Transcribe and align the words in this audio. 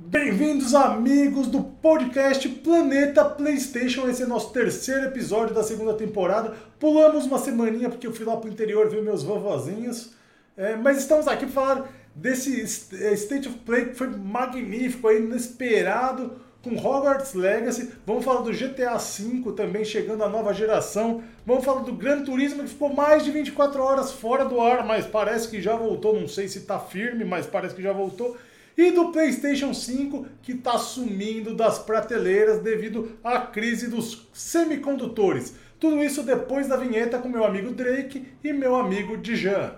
Bem-vindos, 0.00 0.76
amigos 0.76 1.48
do 1.48 1.60
podcast 1.60 2.48
Planeta 2.48 3.24
PlayStation. 3.24 4.08
Esse 4.08 4.22
é 4.22 4.26
nosso 4.26 4.52
terceiro 4.52 5.06
episódio 5.06 5.52
da 5.52 5.64
segunda 5.64 5.92
temporada. 5.92 6.54
Pulamos 6.78 7.26
uma 7.26 7.36
semaninha 7.36 7.88
porque 7.88 8.06
eu 8.06 8.14
fui 8.14 8.24
lá 8.24 8.36
pro 8.36 8.48
interior 8.48 8.88
ver 8.88 9.02
meus 9.02 9.24
vovozinhos. 9.24 10.12
É, 10.56 10.76
mas 10.76 10.98
estamos 10.98 11.26
aqui 11.26 11.46
para 11.46 11.52
falar 11.52 11.92
desse 12.14 12.60
é, 12.94 13.12
State 13.14 13.48
of 13.48 13.58
Play 13.58 13.86
que 13.86 13.94
foi 13.94 14.06
magnífico, 14.06 15.10
inesperado, 15.10 16.30
com 16.62 16.76
Hogwarts 16.76 17.34
Legacy. 17.34 17.92
Vamos 18.06 18.24
falar 18.24 18.42
do 18.42 18.52
GTA 18.52 18.96
V 18.98 19.52
também 19.56 19.84
chegando 19.84 20.22
à 20.22 20.28
nova 20.28 20.54
geração. 20.54 21.24
Vamos 21.44 21.64
falar 21.64 21.82
do 21.82 21.92
Gran 21.92 22.22
Turismo 22.22 22.62
que 22.62 22.68
ficou 22.68 22.94
mais 22.94 23.24
de 23.24 23.32
24 23.32 23.82
horas 23.82 24.12
fora 24.12 24.44
do 24.44 24.60
ar, 24.60 24.86
mas 24.86 25.06
parece 25.06 25.48
que 25.48 25.60
já 25.60 25.74
voltou. 25.74 26.18
Não 26.18 26.28
sei 26.28 26.46
se 26.46 26.58
está 26.58 26.78
firme, 26.78 27.24
mas 27.24 27.46
parece 27.46 27.74
que 27.74 27.82
já 27.82 27.92
voltou 27.92 28.36
e 28.78 28.92
do 28.92 29.10
PlayStation 29.10 29.74
5 29.74 30.24
que 30.40 30.52
está 30.52 30.78
sumindo 30.78 31.52
das 31.52 31.80
prateleiras 31.80 32.62
devido 32.62 33.18
à 33.24 33.40
crise 33.40 33.88
dos 33.88 34.28
semicondutores. 34.32 35.54
Tudo 35.80 36.00
isso 36.00 36.22
depois 36.22 36.68
da 36.68 36.76
vinheta 36.76 37.18
com 37.18 37.28
meu 37.28 37.44
amigo 37.44 37.72
Drake 37.72 38.24
e 38.42 38.52
meu 38.52 38.76
amigo 38.76 39.16
Dijan. 39.16 39.72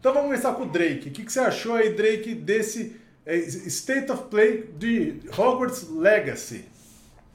Então 0.00 0.12
vamos 0.12 0.28
começar 0.28 0.54
com 0.54 0.64
o 0.64 0.68
Drake. 0.68 1.08
O 1.08 1.12
que, 1.12 1.24
que 1.24 1.32
você 1.32 1.40
achou 1.40 1.74
aí, 1.74 1.90
Drake, 1.90 2.34
desse 2.34 2.96
é, 3.24 3.36
State 3.36 4.10
of 4.10 4.24
Play 4.24 4.70
de 4.76 5.20
Hogwarts 5.38 5.88
Legacy? 5.88 6.64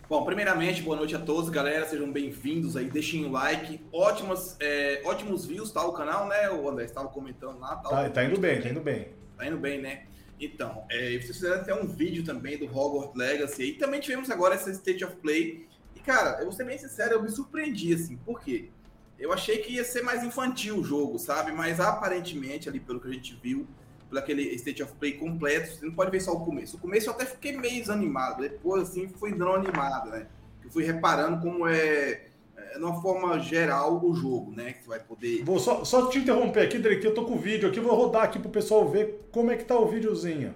Bom, 0.08 0.24
primeiramente, 0.24 0.84
boa 0.84 0.96
noite 0.96 1.16
a 1.16 1.20
todos, 1.20 1.50
galera. 1.50 1.84
Sejam 1.88 2.12
bem-vindos 2.12 2.78
aí. 2.78 2.88
Deixem 2.92 3.26
o 3.26 3.32
like. 3.32 3.82
Ótimas, 3.92 4.56
é, 4.60 5.02
ótimos 5.04 5.48
views, 5.48 5.72
tá? 5.72 5.84
O 5.84 5.94
canal, 5.94 6.28
né? 6.28 6.48
O 6.52 6.70
André 6.70 6.86
estava 6.86 7.08
comentando 7.08 7.58
lá. 7.58 7.78
Tá, 7.78 7.90
tá, 7.90 8.10
tá 8.12 8.24
indo 8.24 8.40
bem, 8.40 8.62
tá 8.62 8.70
indo 8.70 8.82
bem. 8.82 9.08
Tá 9.36 9.48
indo 9.48 9.58
bem, 9.58 9.82
né? 9.82 10.06
Então, 10.40 10.86
é, 10.92 11.10
vocês 11.14 11.38
fizeram 11.38 11.56
até 11.56 11.74
um 11.74 11.88
vídeo 11.88 12.24
também 12.24 12.56
do 12.56 12.66
Hogwarts 12.66 13.16
Legacy. 13.16 13.64
E 13.64 13.74
também 13.74 14.00
tivemos 14.00 14.30
agora 14.30 14.54
essa 14.54 14.70
State 14.70 15.04
of 15.04 15.16
Play. 15.16 15.68
E, 15.96 16.00
cara, 16.02 16.38
eu 16.38 16.44
vou 16.44 16.52
ser 16.52 16.66
bem 16.66 16.78
sincero, 16.78 17.14
eu 17.14 17.24
me 17.24 17.30
surpreendi, 17.30 17.92
assim. 17.92 18.16
Por 18.18 18.40
quê? 18.40 18.70
Eu 19.18 19.34
achei 19.34 19.58
que 19.58 19.74
ia 19.74 19.84
ser 19.84 20.04
mais 20.04 20.24
infantil 20.24 20.78
o 20.78 20.84
jogo, 20.84 21.18
sabe? 21.18 21.52
Mas 21.52 21.80
aparentemente, 21.80 22.70
ali 22.70 22.80
pelo 22.80 23.00
que 23.00 23.08
a 23.08 23.12
gente 23.12 23.40
viu, 23.42 23.66
pelo 24.10 24.20
aquele 24.20 24.44
State 24.56 24.84
of 24.84 24.94
Play 24.94 25.14
completo, 25.14 25.76
você 25.76 25.86
não 25.86 25.94
pode 25.94 26.12
ver 26.12 26.22
só 26.22 26.34
o 26.34 26.46
começo. 26.46 26.78
O 26.78 26.80
começo 26.80 27.10
eu 27.10 27.14
até 27.14 27.26
fiquei 27.26 27.58
meio 27.58 27.82
desanimado, 27.82 28.42
depois 28.42 28.84
assim 28.84 29.08
fui 29.08 29.32
dando 29.32 29.56
animado, 29.56 30.10
né? 30.10 30.28
Eu 30.64 30.70
fui 30.70 30.84
reparando 30.84 31.42
como 31.42 31.68
é, 31.68 32.28
é 32.56 32.78
de 32.78 32.84
uma 32.84 33.02
forma 33.02 33.40
geral 33.40 34.04
o 34.04 34.16
jogo, 34.16 34.52
né? 34.52 34.74
Que 34.74 34.88
vai 34.88 35.00
poder. 35.00 35.44
Vou 35.44 35.60
só, 35.60 35.84
só 35.84 36.08
te 36.08 36.20
interromper 36.20 36.62
aqui, 36.62 36.78
Drake, 36.78 37.06
eu 37.06 37.14
tô 37.14 37.26
com 37.26 37.34
o 37.34 37.40
vídeo 37.40 37.70
aqui, 37.70 37.80
vou 37.80 37.96
rodar 37.96 38.24
aqui 38.24 38.40
pro 38.40 38.50
pessoal 38.50 38.88
ver 38.88 39.28
como 39.32 39.52
é 39.52 39.58
que 39.58 39.66
tá 39.66 39.78
o 39.78 39.88
videozinho. 39.88 40.54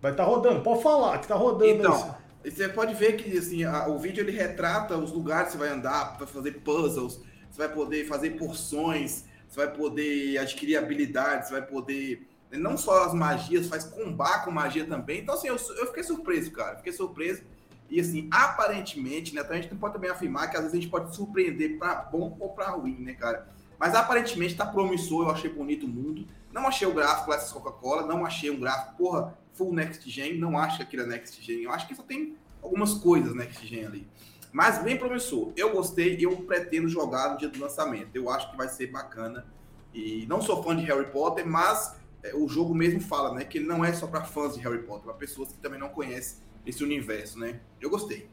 Vai 0.00 0.10
estar 0.12 0.24
tá 0.24 0.30
rodando, 0.30 0.62
pode 0.62 0.82
falar 0.82 1.18
que 1.18 1.28
tá 1.28 1.36
rodando. 1.36 1.70
Então, 1.70 2.16
você 2.44 2.68
pode 2.68 2.94
ver 2.94 3.16
que 3.16 3.38
assim, 3.38 3.62
a, 3.62 3.86
o 3.88 3.98
vídeo 3.98 4.22
ele 4.22 4.32
retrata 4.32 4.96
os 4.96 5.12
lugares 5.12 5.46
que 5.46 5.52
você 5.52 5.58
vai 5.58 5.68
andar, 5.68 6.16
vai 6.18 6.26
fazer 6.26 6.52
puzzles, 6.60 7.20
você 7.48 7.58
vai 7.58 7.68
poder 7.68 8.04
fazer 8.06 8.30
porções, 8.30 9.24
você 9.48 9.64
vai 9.64 9.72
poder 9.72 10.38
adquirir 10.38 10.76
habilidades, 10.76 11.48
você 11.48 11.54
vai 11.54 11.62
poder 11.62 12.26
não 12.58 12.76
só 12.76 13.04
as 13.04 13.14
magias, 13.14 13.66
faz 13.66 13.84
combar 13.84 14.44
com 14.44 14.50
magia 14.50 14.84
também. 14.84 15.20
Então, 15.20 15.34
assim, 15.34 15.48
eu, 15.48 15.56
eu 15.56 15.86
fiquei 15.86 16.02
surpreso, 16.02 16.50
cara. 16.50 16.76
Fiquei 16.76 16.92
surpreso. 16.92 17.42
E, 17.88 18.00
assim, 18.00 18.28
aparentemente, 18.30 19.34
né? 19.34 19.42
Então 19.42 19.56
a 19.56 19.60
gente 19.60 19.74
pode 19.74 19.94
também 19.94 20.10
afirmar 20.10 20.48
que 20.48 20.56
às 20.56 20.62
vezes 20.62 20.78
a 20.78 20.80
gente 20.80 20.90
pode 20.90 21.14
surpreender 21.14 21.78
para 21.78 21.94
bom 21.96 22.36
ou 22.40 22.50
para 22.50 22.70
ruim, 22.70 22.96
né, 22.98 23.14
cara? 23.14 23.48
Mas 23.78 23.94
aparentemente 23.94 24.54
tá 24.54 24.64
promissor, 24.64 25.26
eu 25.26 25.30
achei 25.30 25.50
bonito 25.50 25.86
o 25.86 25.88
mundo. 25.88 26.26
Não 26.52 26.66
achei 26.66 26.86
o 26.86 26.94
gráfico 26.94 27.30
dessa 27.30 27.52
Coca-Cola, 27.52 28.06
não 28.06 28.24
achei 28.24 28.50
um 28.50 28.60
gráfico, 28.60 28.96
porra, 28.96 29.36
full 29.54 29.74
next 29.74 30.08
gen, 30.08 30.38
não 30.38 30.56
acho 30.56 30.78
que 30.78 30.82
aquilo 30.82 31.02
é 31.02 31.06
next 31.06 31.42
gen. 31.42 31.62
Eu 31.62 31.72
acho 31.72 31.88
que 31.88 31.94
só 31.94 32.02
tem 32.02 32.36
algumas 32.62 32.94
coisas 32.94 33.34
next 33.34 33.66
gen 33.66 33.86
ali. 33.86 34.08
Mas 34.52 34.82
bem 34.82 34.98
promissor. 34.98 35.52
Eu 35.56 35.72
gostei 35.72 36.16
eu 36.20 36.36
pretendo 36.42 36.88
jogar 36.88 37.30
no 37.30 37.38
dia 37.38 37.48
do 37.48 37.58
lançamento. 37.58 38.14
Eu 38.14 38.28
acho 38.28 38.50
que 38.50 38.56
vai 38.56 38.68
ser 38.68 38.86
bacana. 38.88 39.46
E 39.94 40.26
não 40.28 40.40
sou 40.40 40.62
fã 40.62 40.76
de 40.76 40.84
Harry 40.84 41.10
Potter, 41.10 41.46
mas 41.46 41.96
o 42.34 42.48
jogo 42.48 42.74
mesmo 42.74 43.00
fala, 43.00 43.34
né? 43.34 43.44
Que 43.44 43.58
ele 43.58 43.66
não 43.66 43.84
é 43.84 43.92
só 43.92 44.06
para 44.06 44.22
fãs 44.24 44.54
de 44.54 44.60
Harry 44.60 44.82
Potter, 44.82 45.04
para 45.04 45.14
pessoas 45.14 45.50
que 45.52 45.58
também 45.58 45.78
não 45.78 45.88
conhecem 45.88 46.38
esse 46.64 46.82
universo, 46.82 47.38
né? 47.38 47.60
Eu 47.80 47.90
gostei. 47.90 48.28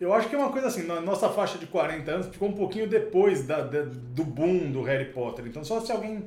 Eu 0.00 0.12
acho 0.12 0.28
que 0.28 0.36
é 0.36 0.38
uma 0.38 0.52
coisa 0.52 0.68
assim, 0.68 0.84
na 0.84 1.00
nossa 1.00 1.28
faixa 1.28 1.58
de 1.58 1.66
40 1.66 2.10
anos 2.10 2.26
ficou 2.28 2.48
um 2.48 2.52
pouquinho 2.52 2.88
depois 2.88 3.44
da, 3.44 3.62
da, 3.62 3.82
do 3.82 4.22
boom 4.22 4.70
do 4.70 4.82
Harry 4.82 5.12
Potter. 5.12 5.44
Então 5.46 5.64
só 5.64 5.80
se 5.80 5.90
alguém 5.90 6.24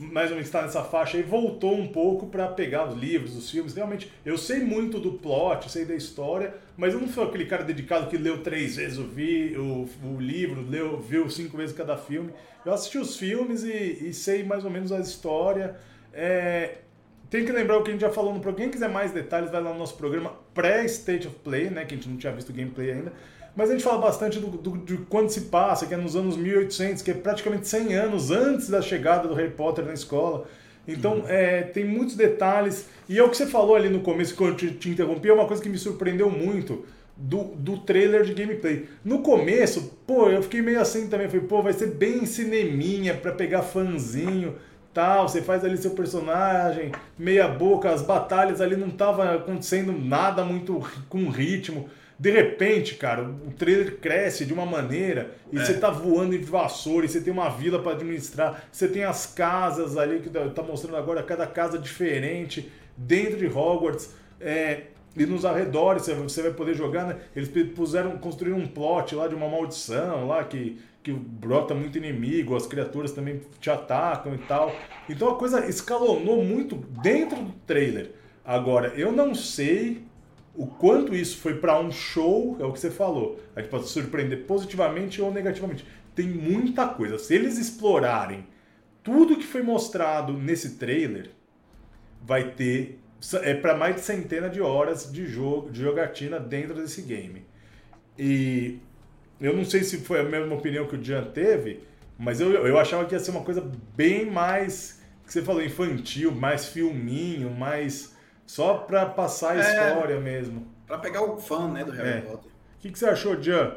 mais 0.00 0.30
ou 0.30 0.36
menos 0.36 0.48
está 0.48 0.62
nessa 0.62 0.82
faixa 0.82 1.18
aí 1.18 1.22
voltou 1.22 1.74
um 1.74 1.88
pouco 1.88 2.28
para 2.28 2.48
pegar 2.48 2.88
os 2.88 2.98
livros, 2.98 3.36
os 3.36 3.50
filmes. 3.50 3.74
Realmente, 3.74 4.10
eu 4.24 4.38
sei 4.38 4.60
muito 4.60 4.98
do 4.98 5.12
plot, 5.12 5.70
sei 5.70 5.84
da 5.84 5.94
história, 5.94 6.54
mas 6.74 6.94
eu 6.94 7.00
não 7.00 7.08
sou 7.08 7.24
aquele 7.24 7.44
cara 7.44 7.62
dedicado 7.62 8.08
que 8.08 8.16
leu 8.16 8.42
três 8.42 8.76
vezes 8.76 8.96
o, 8.96 9.04
vi, 9.04 9.54
o, 9.58 9.86
o 10.02 10.18
livro, 10.18 10.62
leu, 10.66 10.98
viu 10.98 11.28
cinco 11.28 11.58
vezes 11.58 11.76
cada 11.76 11.98
filme. 11.98 12.32
Eu 12.64 12.72
assisti 12.72 12.96
os 12.96 13.18
filmes 13.18 13.62
e, 13.62 14.08
e 14.08 14.14
sei 14.14 14.42
mais 14.42 14.64
ou 14.64 14.70
menos 14.70 14.90
a 14.90 14.98
história. 14.98 15.76
É, 16.12 16.78
tem 17.30 17.44
que 17.44 17.52
lembrar 17.52 17.78
o 17.78 17.82
que 17.82 17.90
a 17.90 17.92
gente 17.92 18.00
já 18.00 18.10
falou 18.10 18.34
no 18.34 18.40
programa. 18.40 18.64
Quem 18.64 18.72
quiser 18.72 18.88
mais 18.88 19.12
detalhes, 19.12 19.50
vai 19.50 19.62
lá 19.62 19.72
no 19.72 19.78
nosso 19.78 19.94
programa 19.94 20.32
pré-State 20.52 21.28
of 21.28 21.36
Play, 21.44 21.70
né? 21.70 21.84
Que 21.84 21.94
a 21.94 21.96
gente 21.96 22.08
não 22.08 22.16
tinha 22.16 22.32
visto 22.32 22.50
o 22.50 22.52
gameplay 22.52 22.90
ainda. 22.90 23.12
Mas 23.54 23.68
a 23.70 23.72
gente 23.72 23.84
fala 23.84 23.98
bastante 23.98 24.38
do, 24.38 24.48
do, 24.48 24.78
de 24.78 24.96
quando 25.08 25.28
se 25.30 25.42
passa, 25.42 25.86
que 25.86 25.94
é 25.94 25.96
nos 25.96 26.16
anos 26.16 26.36
1800, 26.36 27.02
que 27.02 27.10
é 27.10 27.14
praticamente 27.14 27.68
100 27.68 27.94
anos 27.94 28.30
antes 28.30 28.68
da 28.68 28.82
chegada 28.82 29.28
do 29.28 29.34
Harry 29.34 29.50
Potter 29.50 29.84
na 29.84 29.92
escola. 29.92 30.46
Então, 30.88 31.18
uhum. 31.18 31.28
é, 31.28 31.62
tem 31.62 31.84
muitos 31.84 32.16
detalhes. 32.16 32.88
E 33.08 33.18
é 33.18 33.22
o 33.22 33.28
que 33.28 33.36
você 33.36 33.46
falou 33.46 33.76
ali 33.76 33.88
no 33.88 34.00
começo, 34.00 34.34
quando 34.34 34.50
eu 34.50 34.56
te, 34.56 34.70
te 34.72 34.90
interrompi, 34.90 35.28
é 35.28 35.32
uma 35.32 35.46
coisa 35.46 35.62
que 35.62 35.68
me 35.68 35.78
surpreendeu 35.78 36.30
muito 36.30 36.84
do, 37.16 37.44
do 37.44 37.78
trailer 37.78 38.24
de 38.24 38.34
gameplay. 38.34 38.88
No 39.04 39.20
começo, 39.20 39.98
pô, 40.06 40.28
eu 40.28 40.42
fiquei 40.42 40.62
meio 40.62 40.80
assim 40.80 41.06
também. 41.06 41.28
Falei, 41.28 41.46
pô, 41.46 41.62
vai 41.62 41.72
ser 41.72 41.88
bem 41.88 42.26
cineminha 42.26 43.14
pra 43.14 43.30
pegar 43.30 43.62
fanzinho 43.62 44.56
tal, 44.92 45.28
você 45.28 45.40
faz 45.40 45.64
ali 45.64 45.76
seu 45.76 45.92
personagem, 45.92 46.92
meia 47.18 47.48
boca, 47.48 47.90
as 47.90 48.02
batalhas 48.02 48.60
ali 48.60 48.76
não 48.76 48.90
tava 48.90 49.34
acontecendo 49.34 49.92
nada 49.92 50.44
muito 50.44 50.80
com 51.08 51.28
ritmo. 51.28 51.88
De 52.18 52.30
repente, 52.30 52.96
cara, 52.96 53.22
o 53.22 53.50
trailer 53.56 53.96
cresce 53.96 54.44
de 54.44 54.52
uma 54.52 54.66
maneira 54.66 55.30
e 55.50 55.58
é. 55.58 55.64
você 55.64 55.74
tá 55.74 55.88
voando 55.88 56.38
de 56.38 56.44
vassoura, 56.44 57.06
e 57.06 57.08
você 57.08 57.20
tem 57.20 57.32
uma 57.32 57.48
vila 57.48 57.78
para 57.78 57.92
administrar, 57.92 58.64
você 58.70 58.86
tem 58.86 59.04
as 59.04 59.24
casas 59.24 59.96
ali 59.96 60.20
que 60.20 60.28
tá, 60.28 60.46
tá 60.50 60.62
mostrando 60.62 60.98
agora, 60.98 61.22
cada 61.22 61.46
casa 61.46 61.78
diferente 61.78 62.70
dentro 62.94 63.38
de 63.38 63.46
Hogwarts. 63.46 64.14
É, 64.38 64.82
e 65.16 65.26
nos 65.26 65.44
arredores 65.44 66.06
você 66.06 66.42
vai 66.42 66.52
poder 66.52 66.74
jogar, 66.74 67.06
né? 67.06 67.16
Eles 67.34 67.48
puseram, 67.74 68.16
construíram 68.18 68.58
um 68.58 68.66
plot 68.66 69.14
lá 69.14 69.26
de 69.26 69.34
uma 69.34 69.48
maldição 69.48 70.26
lá 70.26 70.44
que 70.44 70.78
que 71.02 71.12
brota 71.12 71.74
muito 71.74 71.96
inimigo, 71.96 72.56
as 72.56 72.66
criaturas 72.66 73.12
também 73.12 73.40
te 73.60 73.70
atacam 73.70 74.34
e 74.34 74.38
tal. 74.38 74.74
Então 75.08 75.28
a 75.30 75.36
coisa 75.36 75.66
escalonou 75.66 76.44
muito 76.44 76.76
dentro 76.76 77.42
do 77.42 77.52
trailer. 77.66 78.12
Agora, 78.44 78.88
eu 78.88 79.12
não 79.12 79.34
sei 79.34 80.04
o 80.54 80.66
quanto 80.66 81.14
isso 81.14 81.38
foi 81.38 81.54
para 81.54 81.78
um 81.80 81.90
show, 81.90 82.56
é 82.60 82.64
o 82.64 82.72
que 82.72 82.80
você 82.80 82.90
falou. 82.90 83.40
A 83.56 83.60
gente 83.60 83.70
pode 83.70 83.88
surpreender 83.88 84.44
positivamente 84.44 85.22
ou 85.22 85.32
negativamente. 85.32 85.86
Tem 86.14 86.26
muita 86.26 86.86
coisa. 86.88 87.18
Se 87.18 87.34
eles 87.34 87.56
explorarem 87.56 88.46
tudo 89.02 89.36
que 89.36 89.46
foi 89.46 89.62
mostrado 89.62 90.32
nesse 90.34 90.76
trailer, 90.76 91.30
vai 92.22 92.50
ter 92.50 92.98
é 93.42 93.54
para 93.54 93.76
mais 93.76 93.96
de 93.96 94.00
centena 94.00 94.48
de 94.48 94.60
horas 94.60 95.12
de 95.12 95.26
jogo, 95.26 95.70
de 95.70 95.80
jogatina 95.82 96.40
dentro 96.40 96.74
desse 96.74 97.02
game. 97.02 97.44
E 98.18 98.78
eu 99.40 99.56
não 99.56 99.64
sei 99.64 99.82
se 99.82 99.98
foi 99.98 100.20
a 100.20 100.24
mesma 100.24 100.54
opinião 100.54 100.86
que 100.86 100.96
o 100.96 101.02
Jean 101.02 101.24
teve, 101.24 101.82
mas 102.18 102.40
eu, 102.40 102.52
eu 102.52 102.78
achava 102.78 103.04
que 103.06 103.14
ia 103.14 103.20
ser 103.20 103.30
uma 103.30 103.42
coisa 103.42 103.62
bem 103.96 104.30
mais, 104.30 105.02
que 105.24 105.32
você 105.32 105.42
falou, 105.42 105.62
infantil, 105.62 106.30
mais 106.32 106.66
filminho, 106.66 107.50
mais 107.50 108.16
só 108.46 108.74
para 108.74 109.06
passar 109.06 109.52
a 109.52 109.56
é, 109.56 109.60
história 109.60 110.20
mesmo. 110.20 110.66
Para 110.86 110.98
pegar 110.98 111.22
o 111.22 111.38
fã, 111.38 111.68
né, 111.68 111.84
do 111.84 111.92
Harry 111.92 112.18
é. 112.18 112.20
Potter. 112.20 112.50
O 112.50 112.80
que, 112.80 112.90
que 112.90 112.98
você 112.98 113.06
achou, 113.06 113.40
Jean? 113.40 113.76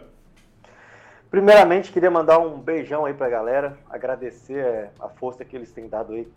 Primeiramente, 1.29 1.91
queria 1.91 2.11
mandar 2.11 2.39
um 2.39 2.59
beijão 2.59 3.05
aí 3.05 3.13
pra 3.13 3.29
galera, 3.29 3.77
agradecer 3.89 4.57
é, 4.57 4.91
a 4.99 5.09
força 5.09 5.43
que 5.43 5.55
eles 5.55 5.71
têm 5.71 5.87
dado 5.87 6.13
aí 6.13 6.27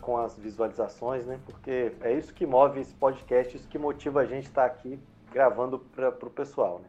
com 0.00 0.16
as 0.16 0.36
visualizações, 0.36 1.26
né? 1.26 1.38
Porque 1.46 1.92
é 2.00 2.12
isso 2.12 2.32
que 2.32 2.46
move 2.46 2.80
esse 2.80 2.94
podcast, 2.94 3.56
isso 3.56 3.68
que 3.68 3.78
motiva 3.78 4.20
a 4.20 4.24
gente 4.24 4.46
estar 4.46 4.64
aqui 4.64 4.98
gravando 5.32 5.78
para 5.78 6.08
o 6.08 6.30
pessoal, 6.30 6.80
né? 6.80 6.88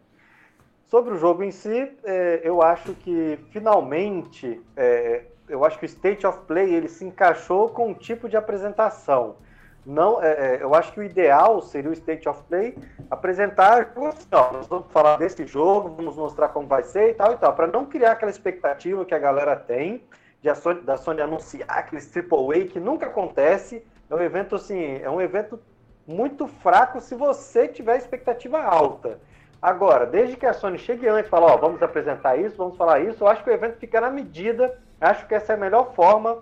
Sobre 0.88 1.14
o 1.16 1.18
jogo 1.18 1.44
em 1.44 1.52
si, 1.52 1.92
é, 2.04 2.42
eu 2.44 2.62
acho 2.62 2.94
que 2.94 3.40
finalmente, 3.50 4.62
é, 4.78 5.24
eu 5.50 5.66
acho 5.66 5.80
que 5.80 5.86
o 5.86 5.88
State 5.88 6.28
of 6.28 6.42
Play 6.46 6.74
ele 6.74 6.88
se 6.88 7.04
encaixou 7.04 7.70
com 7.70 7.90
um 7.90 7.94
tipo 7.94 8.30
de 8.30 8.38
apresentação. 8.38 9.38
Não, 9.84 10.22
é, 10.22 10.58
é 10.58 10.58
eu 10.62 10.76
acho 10.76 10.94
que 10.94 11.00
o 11.00 11.04
ideal 11.04 11.60
seria 11.62 11.90
o 11.90 11.94
State 11.94 12.30
of 12.30 12.44
Play 12.44 12.78
apresentar, 13.10 13.94
ó, 14.32 14.52
nós 14.54 14.68
vamos 14.68 14.92
falar 14.92 15.18
desse 15.18 15.46
jogo, 15.48 15.90
vamos 15.90 16.16
mostrar 16.16 16.50
como 16.50 16.68
vai 16.68 16.84
ser 16.84 17.10
e 17.10 17.14
tal 17.16 17.34
e 17.34 17.38
tal, 17.38 17.54
para 17.56 17.68
não 17.68 17.86
criar 17.86 18.12
aquela 18.12 18.32
expectativa 18.32 19.06
que 19.06 19.16
a 19.16 19.20
galera 19.20 19.56
tem 19.56 20.04
de 20.42 20.50
a 20.50 20.56
Sony, 20.56 20.82
da 20.82 20.98
Sony 20.98 21.22
anunciar 21.22 21.68
aqueles 21.68 22.12
AAA 22.16 22.68
que 22.70 22.80
nunca 22.80 23.08
acontece. 23.08 23.84
É 24.08 24.14
um 24.14 24.22
evento 24.22 24.56
assim, 24.56 25.00
é 25.02 25.10
um 25.10 25.20
evento 25.20 25.60
muito 26.06 26.48
fraco 26.48 27.02
se 27.02 27.16
você 27.16 27.68
tiver 27.68 27.98
expectativa 27.98 28.62
alta. 28.62 29.20
Agora, 29.66 30.06
desde 30.06 30.38
que 30.38 30.46
a 30.46 30.54
Sony 30.54 30.78
chegue 30.78 31.08
antes, 31.08 31.28
fala, 31.28 31.48
ó, 31.48 31.58
vamos 31.58 31.82
apresentar 31.82 32.38
isso, 32.38 32.56
vamos 32.56 32.78
falar 32.78 33.00
isso, 33.00 33.24
eu 33.24 33.28
acho 33.28 33.44
que 33.44 33.50
o 33.50 33.54
evento 33.54 33.80
fica 33.80 34.00
na 34.00 34.12
medida, 34.12 34.78
acho 35.02 35.26
que 35.26 35.34
essa 35.34 35.54
é 35.54 35.56
a 35.56 35.60
melhor 35.60 35.96
forma, 35.96 36.38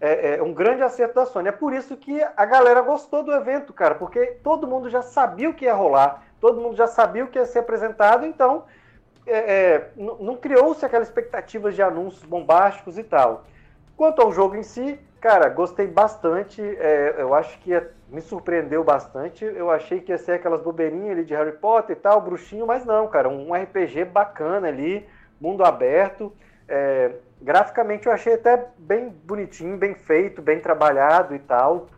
é, 0.00 0.36
é 0.36 0.42
um 0.44 0.54
grande 0.54 0.84
acerto 0.84 1.16
da 1.16 1.26
Sony. 1.26 1.48
É 1.48 1.52
por 1.52 1.72
isso 1.72 1.96
que 1.96 2.22
a 2.36 2.44
galera 2.44 2.80
gostou 2.80 3.24
do 3.24 3.32
evento, 3.32 3.72
cara, 3.72 3.96
porque 3.96 4.26
todo 4.44 4.68
mundo 4.68 4.88
já 4.88 5.02
sabia 5.02 5.50
o 5.50 5.54
que 5.54 5.64
ia 5.64 5.74
rolar, 5.74 6.22
todo 6.40 6.60
mundo 6.60 6.76
já 6.76 6.86
sabia 6.86 7.24
o 7.24 7.26
que 7.26 7.36
ia 7.36 7.46
ser 7.46 7.58
apresentado, 7.58 8.24
então 8.24 8.62
é, 9.26 9.38
é 9.38 9.90
não 9.96 10.36
criou-se 10.36 10.86
aquela 10.86 11.02
expectativa 11.02 11.72
de 11.72 11.82
anúncios 11.82 12.22
bombásticos 12.22 12.96
e 12.96 13.02
tal. 13.02 13.42
Quanto 13.96 14.22
ao 14.22 14.30
jogo 14.30 14.54
em 14.54 14.62
si, 14.62 15.00
cara, 15.20 15.48
gostei 15.48 15.86
bastante, 15.86 16.62
é, 16.62 17.16
eu 17.18 17.34
acho 17.34 17.58
que 17.60 17.70
ia 17.70 17.90
me 18.10 18.20
surpreendeu 18.20 18.82
bastante. 18.82 19.44
Eu 19.44 19.70
achei 19.70 20.00
que 20.00 20.12
ia 20.12 20.18
ser 20.18 20.32
aquelas 20.32 20.62
bobeirinhas 20.62 21.12
ali 21.12 21.24
de 21.24 21.34
Harry 21.34 21.52
Potter 21.52 21.96
e 21.96 22.00
tal, 22.00 22.20
bruxinho, 22.20 22.66
mas 22.66 22.84
não, 22.84 23.06
cara, 23.08 23.28
um 23.28 23.54
RPG 23.54 24.04
bacana 24.06 24.68
ali, 24.68 25.06
mundo 25.40 25.64
aberto. 25.64 26.32
É, 26.66 27.12
graficamente 27.40 28.06
eu 28.06 28.12
achei 28.12 28.34
até 28.34 28.68
bem 28.78 29.08
bonitinho, 29.08 29.76
bem 29.76 29.94
feito, 29.94 30.42
bem 30.42 30.60
trabalhado 30.60 31.34
e 31.34 31.38
tal. 31.38 31.88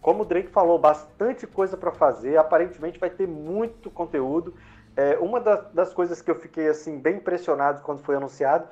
Como 0.00 0.22
o 0.22 0.24
Drake 0.24 0.48
falou, 0.48 0.78
bastante 0.78 1.46
coisa 1.46 1.76
para 1.76 1.90
fazer. 1.90 2.36
Aparentemente 2.36 2.98
vai 2.98 3.10
ter 3.10 3.26
muito 3.26 3.90
conteúdo. 3.90 4.54
É, 4.96 5.18
uma 5.18 5.40
das, 5.40 5.72
das, 5.72 5.94
coisas 5.94 6.22
que 6.22 6.30
eu 6.30 6.34
fiquei 6.34 6.68
assim 6.68 6.98
bem 6.98 7.16
impressionado 7.16 7.82
quando 7.82 8.02
foi 8.02 8.16
anunciado 8.16 8.66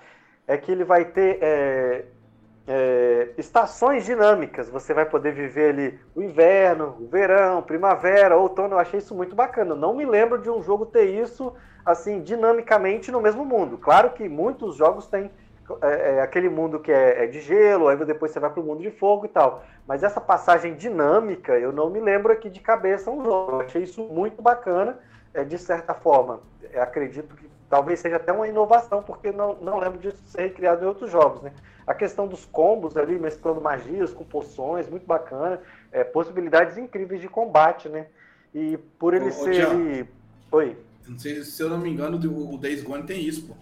é 0.46 0.56
que 0.56 0.72
ele 0.72 0.82
vai 0.82 1.04
ter 1.04 1.38
é, 1.40 2.04
é, 2.66 3.30
estações 3.38 4.04
dinâmicas. 4.04 4.68
Você 4.68 4.92
vai 4.92 5.04
poder 5.04 5.32
viver 5.32 5.70
ali 5.70 6.00
o 6.14 6.22
inverno, 6.22 6.96
o 7.00 7.06
verão, 7.06 7.62
primavera, 7.62 8.36
outono. 8.36 8.74
Eu 8.74 8.78
achei 8.78 8.98
isso 8.98 9.14
muito 9.14 9.36
bacana. 9.36 9.74
Não 9.74 9.94
me 9.94 10.04
lembro 10.04 10.38
de 10.38 10.50
um 10.50 10.62
jogo 10.62 10.86
ter 10.86 11.04
isso 11.04 11.54
assim 11.84 12.20
dinamicamente 12.20 13.12
no 13.12 13.20
mesmo 13.20 13.44
mundo. 13.44 13.78
Claro 13.78 14.10
que 14.10 14.28
muitos 14.28 14.76
jogos 14.76 15.06
têm 15.06 15.30
é, 15.82 16.16
é, 16.16 16.20
aquele 16.20 16.48
mundo 16.48 16.78
que 16.78 16.92
é, 16.92 17.24
é, 17.24 17.26
de 17.26 17.40
gelo, 17.40 17.88
aí 17.88 17.96
depois 18.04 18.30
você 18.30 18.38
vai 18.38 18.50
para 18.50 18.60
o 18.60 18.64
mundo 18.64 18.82
de 18.82 18.90
fogo 18.90 19.26
e 19.26 19.28
tal. 19.28 19.64
Mas 19.86 20.02
essa 20.02 20.20
passagem 20.20 20.74
dinâmica, 20.74 21.58
eu 21.58 21.72
não 21.72 21.90
me 21.90 22.00
lembro 22.00 22.32
aqui 22.32 22.50
de 22.50 22.60
cabeça 22.60 23.10
um 23.10 23.24
jogo. 23.24 23.52
Eu 23.52 23.60
achei 23.60 23.82
isso 23.82 24.02
muito 24.04 24.42
bacana, 24.42 24.98
é, 25.32 25.44
de 25.44 25.58
certa 25.58 25.94
forma. 25.94 26.40
acredito 26.74 27.34
que 27.36 27.48
talvez 27.68 28.00
seja 28.00 28.16
até 28.16 28.32
uma 28.32 28.48
inovação, 28.48 29.02
porque 29.02 29.32
não, 29.32 29.54
não 29.56 29.78
lembro 29.78 29.98
disso 29.98 30.18
ser 30.26 30.52
criado 30.54 30.84
em 30.84 30.86
outros 30.86 31.10
jogos, 31.10 31.42
né? 31.42 31.52
A 31.86 31.94
questão 31.94 32.26
dos 32.26 32.44
combos 32.44 32.96
ali, 32.96 33.18
mesclando 33.18 33.60
magias 33.60 34.12
com 34.12 34.24
poções, 34.24 34.88
muito 34.88 35.06
bacana. 35.06 35.60
É, 35.92 36.02
possibilidades 36.02 36.76
incríveis 36.76 37.20
de 37.20 37.28
combate, 37.28 37.88
né? 37.88 38.06
E 38.54 38.76
por 38.98 39.14
ele 39.14 39.28
ô, 39.28 39.32
ser. 39.32 40.08
Ô, 40.50 40.56
Oi. 40.56 40.76
Não 41.06 41.18
sei, 41.18 41.42
se 41.44 41.62
eu 41.62 41.68
não 41.68 41.78
me 41.78 41.90
engano, 41.90 42.16
o 42.16 42.58
Days 42.58 42.82
Gone 42.82 43.04
tem 43.04 43.20
isso, 43.20 43.46
pô. 43.46 43.54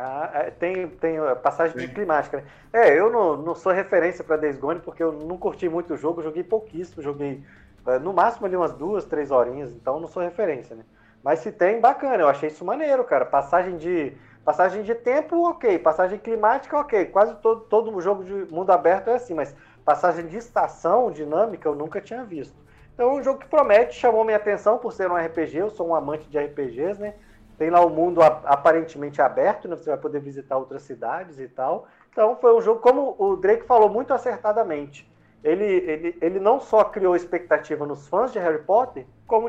Ah, 0.00 0.30
é, 0.32 0.50
tem, 0.50 0.86
tem 0.88 1.16
passagem 1.42 1.76
de 1.76 1.88
climática. 1.88 2.38
Né? 2.38 2.44
É, 2.72 2.98
eu 2.98 3.10
não, 3.10 3.36
não 3.36 3.54
sou 3.54 3.72
referência 3.72 4.22
para 4.22 4.36
Days 4.36 4.56
Gone 4.56 4.78
porque 4.80 5.02
eu 5.02 5.12
não 5.12 5.36
curti 5.36 5.68
muito 5.68 5.94
o 5.94 5.96
jogo, 5.96 6.22
joguei 6.22 6.44
pouquíssimo, 6.44 7.02
joguei 7.02 7.42
é, 7.84 7.98
no 7.98 8.12
máximo 8.12 8.46
ali 8.46 8.54
umas 8.54 8.72
duas, 8.72 9.04
três 9.04 9.32
horinhas, 9.32 9.70
então 9.70 9.98
não 9.98 10.06
sou 10.06 10.22
referência, 10.22 10.76
né? 10.76 10.84
Mas 11.22 11.40
se 11.40 11.52
tem, 11.52 11.80
bacana, 11.80 12.22
eu 12.22 12.28
achei 12.28 12.48
isso 12.48 12.64
maneiro, 12.64 13.04
cara. 13.04 13.24
Passagem 13.24 13.76
de 13.76 14.16
Passagem 14.48 14.82
de 14.82 14.94
tempo, 14.94 15.46
ok. 15.46 15.78
Passagem 15.78 16.18
climática, 16.18 16.78
ok. 16.78 17.04
Quase 17.04 17.34
todo, 17.34 17.60
todo 17.66 18.00
jogo 18.00 18.24
de 18.24 18.32
mundo 18.50 18.70
aberto 18.70 19.08
é 19.08 19.14
assim, 19.16 19.34
mas 19.34 19.54
passagem 19.84 20.26
de 20.26 20.38
estação 20.38 21.10
dinâmica 21.10 21.68
eu 21.68 21.74
nunca 21.74 22.00
tinha 22.00 22.24
visto. 22.24 22.56
Então, 22.94 23.10
é 23.10 23.12
um 23.20 23.22
jogo 23.22 23.40
que 23.40 23.46
promete, 23.46 23.94
chamou 23.94 24.24
minha 24.24 24.38
atenção 24.38 24.78
por 24.78 24.90
ser 24.90 25.10
um 25.10 25.16
RPG. 25.16 25.58
Eu 25.58 25.68
sou 25.68 25.88
um 25.88 25.94
amante 25.94 26.30
de 26.30 26.38
RPGs, 26.38 26.98
né? 26.98 27.12
Tem 27.58 27.68
lá 27.68 27.82
o 27.82 27.88
um 27.88 27.94
mundo 27.94 28.22
aparentemente 28.22 29.20
aberto, 29.20 29.68
né? 29.68 29.76
Você 29.76 29.90
vai 29.90 29.98
poder 29.98 30.20
visitar 30.20 30.56
outras 30.56 30.80
cidades 30.80 31.38
e 31.38 31.46
tal. 31.46 31.86
Então, 32.10 32.34
foi 32.36 32.56
um 32.56 32.62
jogo, 32.62 32.80
como 32.80 33.16
o 33.18 33.36
Drake 33.36 33.66
falou 33.66 33.90
muito 33.90 34.14
acertadamente. 34.14 35.06
Ele, 35.44 35.64
ele, 35.64 36.18
ele 36.22 36.40
não 36.40 36.58
só 36.58 36.84
criou 36.84 37.14
expectativa 37.14 37.84
nos 37.84 38.08
fãs 38.08 38.32
de 38.32 38.38
Harry 38.38 38.62
Potter, 38.62 39.04
como 39.26 39.46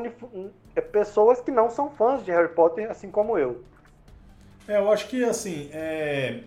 pessoas 0.92 1.40
que 1.40 1.50
não 1.50 1.70
são 1.70 1.90
fãs 1.90 2.24
de 2.24 2.30
Harry 2.30 2.54
Potter, 2.54 2.90
assim 2.90 3.10
como 3.10 3.38
eu. 3.38 3.64
É, 4.68 4.76
eu 4.76 4.90
acho 4.92 5.08
que 5.08 5.24
assim, 5.24 5.68
é... 5.72 6.40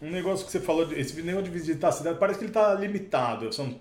um 0.00 0.10
negócio 0.10 0.44
que 0.44 0.52
você 0.52 0.60
falou, 0.60 0.92
esse 0.92 1.20
negócio 1.22 1.44
de 1.44 1.50
visitar 1.50 1.88
a 1.88 1.92
cidade, 1.92 2.18
parece 2.18 2.38
que 2.38 2.44
ele 2.44 2.50
está 2.50 2.74
limitado. 2.74 3.52
São 3.52 3.78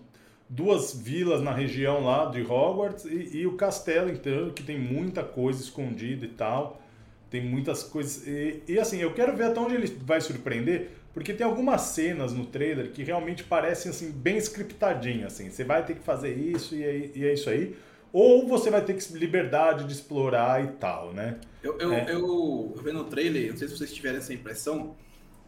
duas 0.47 0.93
vilas 0.93 1.41
na 1.41 1.51
região 1.51 2.03
lá 2.03 2.25
de 2.25 2.41
Hogwarts 2.41 3.05
e, 3.05 3.37
e, 3.37 3.47
o 3.47 3.55
castelo 3.55 4.09
inteiro, 4.09 4.51
que 4.53 4.63
tem 4.63 4.79
muita 4.79 5.23
coisa 5.23 5.61
escondida 5.61 6.25
e 6.25 6.29
tal. 6.29 6.81
Tem 7.29 7.43
muitas 7.43 7.83
coisas. 7.83 8.25
E, 8.27 8.63
e, 8.67 8.79
assim, 8.79 8.99
eu 8.99 9.13
quero 9.13 9.35
ver 9.35 9.45
até 9.45 9.59
onde 9.59 9.75
ele 9.75 9.87
vai 10.03 10.21
surpreender, 10.21 10.91
porque 11.13 11.33
tem 11.33 11.45
algumas 11.45 11.81
cenas 11.81 12.33
no 12.33 12.45
trailer 12.45 12.91
que 12.91 13.03
realmente 13.03 13.43
parecem 13.43 13.89
assim, 13.89 14.11
bem 14.11 14.37
scriptadinhas. 14.37 15.33
Assim. 15.33 15.49
Você 15.49 15.63
vai 15.63 15.85
ter 15.85 15.95
que 15.95 16.01
fazer 16.01 16.33
isso 16.33 16.75
e 16.75 16.83
é, 16.83 17.11
e 17.13 17.25
é 17.25 17.33
isso 17.33 17.49
aí 17.49 17.75
ou 18.13 18.47
você 18.47 18.69
vai 18.69 18.83
ter 18.83 18.93
que 18.93 19.13
liberdade 19.13 19.85
de 19.85 19.93
explorar 19.93 20.63
e 20.63 20.67
tal, 20.73 21.13
né? 21.13 21.39
Eu, 21.63 21.77
eu, 21.79 21.93
é. 21.93 22.03
eu, 22.11 22.73
eu 22.75 22.81
vendo 22.83 22.99
o 22.99 23.03
trailer, 23.05 23.51
não 23.51 23.57
sei 23.57 23.67
se 23.67 23.77
vocês 23.77 23.93
tiveram 23.93 24.17
essa 24.17 24.33
impressão, 24.33 24.95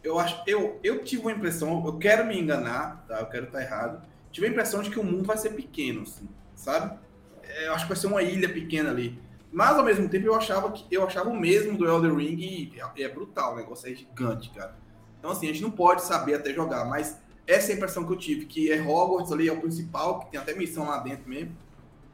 eu 0.02 0.18
acho, 0.18 0.42
eu, 0.46 0.78
eu 0.82 1.02
tive 1.02 1.22
uma 1.22 1.32
impressão, 1.32 1.84
eu 1.84 1.98
quero 1.98 2.26
me 2.26 2.38
enganar, 2.38 3.04
tá? 3.08 3.20
Eu 3.20 3.26
quero 3.26 3.46
estar 3.46 3.62
errado. 3.62 4.06
Tive 4.30 4.46
a 4.46 4.50
impressão 4.50 4.82
de 4.82 4.90
que 4.90 4.98
o 4.98 5.04
mundo 5.04 5.24
vai 5.24 5.38
ser 5.38 5.50
pequeno, 5.50 6.02
assim, 6.02 6.28
sabe? 6.54 6.98
É, 7.42 7.68
eu 7.68 7.74
acho 7.74 7.84
que 7.84 7.88
vai 7.88 7.96
ser 7.96 8.06
uma 8.06 8.22
ilha 8.22 8.48
pequena 8.48 8.90
ali. 8.90 9.18
Mas 9.50 9.76
ao 9.76 9.84
mesmo 9.84 10.08
tempo 10.08 10.26
eu 10.26 10.34
achava 10.34 10.70
que 10.72 10.84
eu 10.90 11.06
achava 11.06 11.30
o 11.30 11.38
mesmo 11.38 11.78
do 11.78 11.86
Elder 11.86 12.14
Ring 12.14 12.40
e 12.40 12.72
é, 12.96 13.02
é 13.04 13.08
brutal, 13.08 13.52
o 13.52 13.56
negócio 13.56 13.90
é 13.90 13.94
gigante, 13.94 14.50
cara. 14.50 14.76
Então 15.18 15.30
assim, 15.30 15.48
a 15.48 15.52
gente 15.52 15.62
não 15.62 15.70
pode 15.70 16.02
saber 16.02 16.34
até 16.34 16.52
jogar, 16.52 16.84
mas 16.84 17.18
essa 17.46 17.70
é 17.70 17.74
a 17.74 17.76
impressão 17.76 18.04
que 18.04 18.12
eu 18.12 18.16
tive, 18.16 18.46
que 18.46 18.72
é 18.72 18.82
Hogwarts 18.82 19.32
ali, 19.32 19.48
é 19.48 19.52
o 19.52 19.60
principal, 19.60 20.20
que 20.20 20.32
tem 20.32 20.40
até 20.40 20.54
missão 20.54 20.86
lá 20.86 20.98
dentro 20.98 21.28
mesmo. 21.28 21.56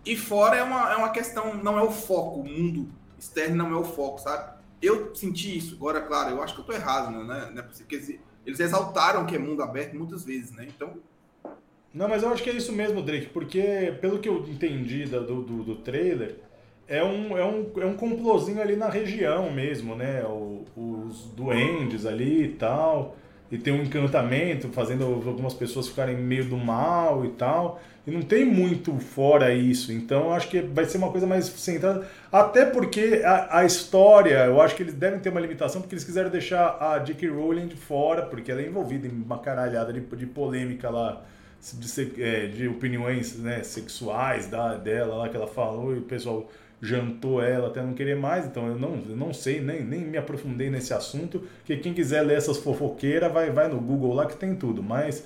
E 0.05 0.17
fora 0.17 0.57
é 0.57 0.63
uma, 0.63 0.93
é 0.93 0.97
uma 0.97 1.11
questão, 1.11 1.55
não 1.55 1.79
é 1.79 1.83
o 1.83 1.91
foco, 1.91 2.41
o 2.41 2.45
mundo 2.45 2.89
externo 3.19 3.57
não 3.57 3.73
é 3.73 3.77
o 3.77 3.85
foco, 3.85 4.19
sabe? 4.19 4.59
Eu 4.81 5.15
senti 5.15 5.59
isso, 5.59 5.75
agora, 5.75 6.01
claro, 6.01 6.31
eu 6.31 6.43
acho 6.43 6.55
que 6.55 6.61
eu 6.61 6.65
tô 6.65 6.73
errado, 6.73 7.11
né? 7.11 7.51
Não 7.53 7.59
é 7.61 7.63
possível, 7.63 7.87
porque 7.89 8.19
eles 8.47 8.61
exaltaram 8.61 9.27
que 9.27 9.37
é 9.37 9.39
mundo 9.39 9.63
aberto 9.63 9.95
muitas 9.95 10.25
vezes, 10.25 10.53
né? 10.53 10.67
Então. 10.69 10.95
Não, 11.93 12.09
mas 12.09 12.23
eu 12.23 12.31
acho 12.31 12.43
que 12.43 12.49
é 12.49 12.55
isso 12.55 12.73
mesmo, 12.73 13.03
Drake, 13.03 13.27
porque 13.27 13.95
pelo 14.01 14.19
que 14.19 14.29
eu 14.29 14.39
entendi 14.49 15.05
do, 15.05 15.43
do, 15.43 15.63
do 15.63 15.77
trailer, 15.77 16.39
é 16.91 17.05
um, 17.05 17.37
é, 17.37 17.45
um, 17.45 17.71
é 17.77 17.87
um 17.87 17.97
complozinho 17.97 18.61
ali 18.61 18.75
na 18.75 18.89
região 18.89 19.51
mesmo, 19.53 19.95
né? 19.95 20.25
O, 20.25 20.65
os 20.77 21.27
duendes 21.27 22.07
ali 22.07 22.45
e 22.45 22.49
tal. 22.49 23.17
E 23.51 23.59
tem 23.59 23.73
um 23.73 23.83
encantamento 23.83 24.69
fazendo 24.69 25.05
algumas 25.05 25.55
pessoas 25.55 25.89
ficarem 25.89 26.17
meio 26.17 26.49
do 26.49 26.57
mal 26.57 27.25
e 27.25 27.31
tal. 27.31 27.81
E 28.07 28.11
não 28.11 28.23
tem 28.23 28.45
muito 28.45 28.93
fora 28.99 29.53
isso. 29.53 29.93
Então 29.93 30.33
acho 30.33 30.49
que 30.49 30.61
vai 30.61 30.85
ser 30.85 30.99
uma 30.99 31.11
coisa 31.11 31.27
mais 31.27 31.47
centrada. 31.47 32.07
Até 32.33 32.65
porque 32.65 33.23
a, 33.25 33.59
a, 33.59 33.65
história, 33.65 34.45
eu 34.47 34.61
acho 34.61 34.75
que 34.75 34.83
eles 34.83 34.95
devem 34.95 35.21
ter 35.21 35.29
uma 35.29 35.41
limitação, 35.41 35.81
porque 35.81 35.95
eles 35.95 36.05
quiseram 36.05 36.31
deixar 36.31 36.79
a 36.81 36.99
J.K. 36.99 37.29
Rowling 37.29 37.67
de 37.67 37.77
fora, 37.77 38.23
porque 38.23 38.51
ela 38.51 38.63
é 38.63 38.67
envolvida 38.67 39.07
em 39.07 39.11
uma 39.11 39.39
caralhada 39.39 39.93
de, 39.93 40.01
de 40.01 40.27
polêmica 40.27 40.89
lá, 40.89 41.23
de, 41.75 42.23
é, 42.23 42.47
de 42.47 42.69
opiniões 42.69 43.37
né, 43.37 43.63
sexuais 43.63 44.47
da, 44.47 44.77
dela 44.77 45.17
lá 45.17 45.29
que 45.29 45.37
ela 45.37 45.47
falou, 45.47 45.95
e 45.95 45.99
o 45.99 46.03
pessoal 46.03 46.49
jantou 46.83 47.43
ela 47.43 47.69
até 47.69 47.83
não 47.83 47.93
querer 47.93 48.17
mais, 48.17 48.47
então 48.47 48.67
eu 48.67 48.79
não, 48.79 49.03
eu 49.07 49.15
não 49.15 49.35
sei, 49.35 49.61
nem, 49.61 49.85
nem 49.85 50.01
me 50.01 50.17
aprofundei 50.17 50.71
nesse 50.71 50.95
assunto, 50.95 51.45
que 51.65 51.77
quem 51.77 51.93
quiser 51.93 52.23
ler 52.23 52.39
essas 52.39 52.57
fofoqueiras 52.57 53.31
vai, 53.31 53.51
vai 53.51 53.69
no 53.69 53.79
Google 53.79 54.15
lá 54.15 54.25
que 54.25 54.35
tem 54.35 54.55
tudo, 54.55 54.83
mas 54.83 55.25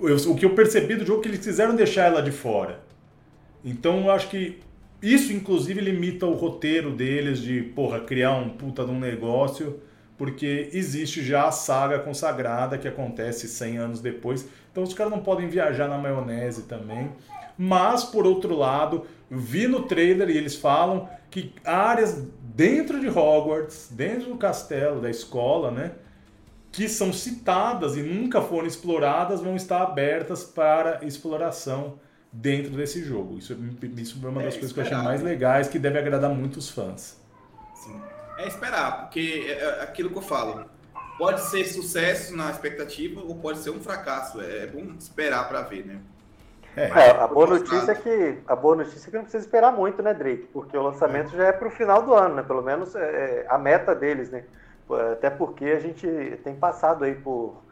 eu, 0.00 0.16
o 0.16 0.34
que 0.36 0.44
eu 0.44 0.54
percebi 0.54 0.96
do 0.96 1.04
jogo 1.04 1.20
é 1.20 1.22
que 1.22 1.28
eles 1.28 1.44
quiseram 1.44 1.74
deixar 1.74 2.06
ela 2.06 2.22
de 2.22 2.30
fora. 2.30 2.80
Então 3.64 4.04
eu 4.04 4.10
acho 4.10 4.28
que 4.28 4.60
isso, 5.00 5.32
inclusive, 5.32 5.80
limita 5.80 6.26
o 6.26 6.34
roteiro 6.34 6.90
deles 6.90 7.38
de, 7.38 7.62
porra, 7.62 8.00
criar 8.00 8.34
um 8.34 8.48
puta 8.48 8.84
de 8.84 8.90
um 8.90 8.98
negócio, 8.98 9.80
porque 10.16 10.70
existe 10.72 11.22
já 11.22 11.46
a 11.46 11.52
saga 11.52 12.00
consagrada 12.00 12.76
que 12.76 12.88
acontece 12.88 13.46
100 13.46 13.78
anos 13.78 14.00
depois. 14.00 14.48
Então 14.72 14.82
os 14.82 14.92
caras 14.92 15.12
não 15.12 15.20
podem 15.20 15.48
viajar 15.48 15.88
na 15.88 15.96
maionese 15.96 16.62
também. 16.62 17.12
Mas, 17.56 18.04
por 18.04 18.26
outro 18.26 18.56
lado, 18.56 19.06
vi 19.30 19.68
no 19.68 19.82
trailer 19.82 20.30
e 20.30 20.36
eles 20.36 20.56
falam 20.56 21.08
que 21.30 21.52
áreas 21.64 22.24
dentro 22.40 23.00
de 23.00 23.08
Hogwarts, 23.08 23.88
dentro 23.92 24.30
do 24.30 24.36
castelo, 24.36 25.00
da 25.00 25.10
escola, 25.10 25.70
né? 25.70 25.92
Que 26.70 26.88
são 26.88 27.12
citadas 27.12 27.96
e 27.96 28.02
nunca 28.02 28.40
foram 28.40 28.66
exploradas 28.66 29.40
vão 29.40 29.56
estar 29.56 29.82
abertas 29.82 30.44
para 30.44 31.04
exploração 31.04 31.98
dentro 32.32 32.72
desse 32.72 33.02
jogo. 33.02 33.38
Isso, 33.38 33.56
isso 33.96 34.18
é 34.24 34.28
uma 34.28 34.42
das 34.42 34.54
é 34.54 34.58
coisas 34.58 34.72
que 34.72 34.80
eu 34.80 34.84
achei 34.84 34.96
mais 34.98 35.22
legais, 35.22 35.68
que 35.68 35.78
deve 35.78 35.98
agradar 35.98 36.30
muitos 36.30 36.70
fãs. 36.70 37.20
Sim. 37.74 38.00
É 38.38 38.46
esperar, 38.46 39.02
porque 39.02 39.46
é, 39.48 39.62
é 39.62 39.82
aquilo 39.82 40.10
que 40.10 40.18
eu 40.18 40.22
falo. 40.22 40.64
pode 41.16 41.40
ser 41.40 41.64
sucesso 41.64 42.36
na 42.36 42.50
expectativa 42.50 43.20
ou 43.20 43.34
pode 43.36 43.58
ser 43.58 43.70
um 43.70 43.80
fracasso. 43.80 44.40
É, 44.40 44.64
é 44.64 44.66
bom 44.66 44.94
esperar 44.98 45.48
para 45.48 45.62
ver, 45.62 45.86
né? 45.86 46.00
É, 46.76 46.84
é, 46.86 47.10
a 47.10 47.26
boa 47.26 47.46
notícia 47.46 47.90
é 47.90 47.94
que 47.94 48.38
a 48.46 48.54
boa 48.54 48.76
notícia 48.76 49.08
é 49.08 49.10
que 49.10 49.16
não 49.16 49.24
precisa 49.24 49.44
esperar 49.44 49.72
muito, 49.72 50.00
né, 50.00 50.14
Drake? 50.14 50.48
Porque 50.52 50.76
o 50.76 50.82
lançamento 50.82 51.36
já 51.36 51.46
é 51.46 51.52
para 51.52 51.66
o 51.66 51.70
final 51.70 52.02
do 52.02 52.14
ano, 52.14 52.36
né? 52.36 52.42
Pelo 52.42 52.62
menos 52.62 52.94
é, 52.94 53.00
é, 53.00 53.46
a 53.48 53.58
meta 53.58 53.94
deles, 53.94 54.30
né? 54.30 54.44
Até 55.12 55.30
porque 55.30 55.66
a 55.66 55.80
gente 55.80 56.06
tem 56.42 56.54
passado 56.54 57.04
aí 57.04 57.14
por 57.14 57.62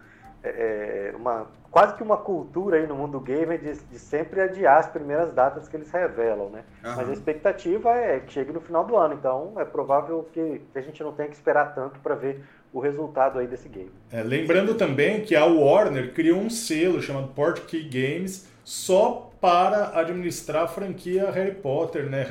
é, 0.42 1.10
é, 1.12 1.16
uma 1.16 1.46
quase 1.70 1.94
que 1.94 2.02
uma 2.02 2.16
cultura 2.16 2.78
aí 2.78 2.86
no 2.86 2.94
mundo 2.94 3.20
gamer 3.20 3.58
de, 3.58 3.72
de, 3.74 3.98
sempre 3.98 4.40
adiar 4.40 4.78
as 4.78 4.86
primeiras 4.86 5.32
datas 5.34 5.68
que 5.68 5.76
eles 5.76 5.90
revelam, 5.90 6.48
né? 6.48 6.64
Uhum. 6.84 6.96
Mas 6.96 7.10
a 7.10 7.12
expectativa 7.12 7.90
é 7.90 8.20
que 8.20 8.32
chegue 8.32 8.52
no 8.52 8.60
final 8.60 8.84
do 8.84 8.96
ano, 8.96 9.14
então 9.14 9.52
é 9.58 9.64
provável 9.64 10.26
que 10.32 10.62
a 10.74 10.80
gente 10.80 11.02
não 11.02 11.12
tenha 11.12 11.28
que 11.28 11.34
esperar 11.34 11.74
tanto 11.74 11.98
para 12.00 12.14
ver 12.14 12.42
o 12.72 12.80
resultado 12.80 13.38
aí 13.38 13.46
desse 13.46 13.68
game. 13.68 13.90
É, 14.10 14.22
lembrando 14.22 14.74
também 14.74 15.22
que 15.22 15.34
a 15.34 15.44
Warner 15.44 16.14
criou 16.14 16.38
um 16.38 16.48
selo 16.48 17.02
chamado 17.02 17.28
Portkey 17.28 17.82
Games 17.82 18.48
só 18.64 19.30
para 19.40 19.98
administrar 19.98 20.64
a 20.64 20.68
franquia 20.68 21.30
Harry 21.30 21.54
Potter, 21.54 22.08
né? 22.08 22.26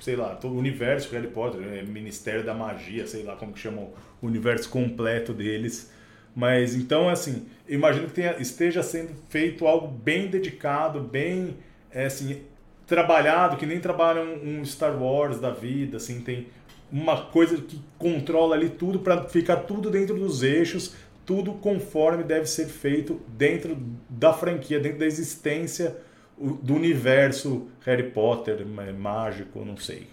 Sei 0.00 0.16
lá, 0.16 0.34
todo 0.34 0.54
o 0.54 0.58
universo 0.58 1.14
Harry 1.14 1.28
Potter, 1.28 1.60
né? 1.60 1.82
Ministério 1.82 2.44
da 2.44 2.54
Magia, 2.54 3.06
sei 3.06 3.22
lá 3.22 3.36
como 3.36 3.52
que 3.52 3.58
chamam 3.58 3.90
o 4.20 4.26
universo 4.26 4.68
completo 4.68 5.32
deles. 5.32 5.90
Mas 6.34 6.74
então, 6.74 7.08
assim, 7.08 7.46
imagino 7.68 8.08
que 8.08 8.14
tenha, 8.14 8.36
esteja 8.38 8.82
sendo 8.82 9.10
feito 9.28 9.66
algo 9.66 9.88
bem 9.88 10.28
dedicado, 10.28 11.00
bem 11.00 11.56
é, 11.90 12.06
assim, 12.06 12.42
trabalhado, 12.86 13.56
que 13.56 13.66
nem 13.66 13.80
trabalham 13.80 14.34
um 14.42 14.64
Star 14.64 15.02
Wars 15.02 15.40
da 15.40 15.50
vida, 15.50 15.96
assim, 15.96 16.20
tem 16.20 16.48
uma 16.92 17.22
coisa 17.26 17.56
que 17.56 17.80
controla 17.98 18.54
ali 18.54 18.68
tudo 18.68 19.00
para 19.00 19.24
ficar 19.24 19.56
tudo 19.56 19.90
dentro 19.90 20.14
dos 20.14 20.42
eixos, 20.42 20.94
tudo 21.24 21.54
conforme 21.54 22.22
deve 22.22 22.46
ser 22.46 22.66
feito 22.66 23.20
dentro 23.28 23.76
da 24.08 24.32
franquia, 24.32 24.78
dentro 24.78 24.98
da 24.98 25.06
existência 25.06 25.96
do 26.38 26.74
universo 26.74 27.68
Harry 27.84 28.10
Potter, 28.10 28.64
mágico, 28.66 29.64
não 29.64 29.76
sei. 29.76 30.06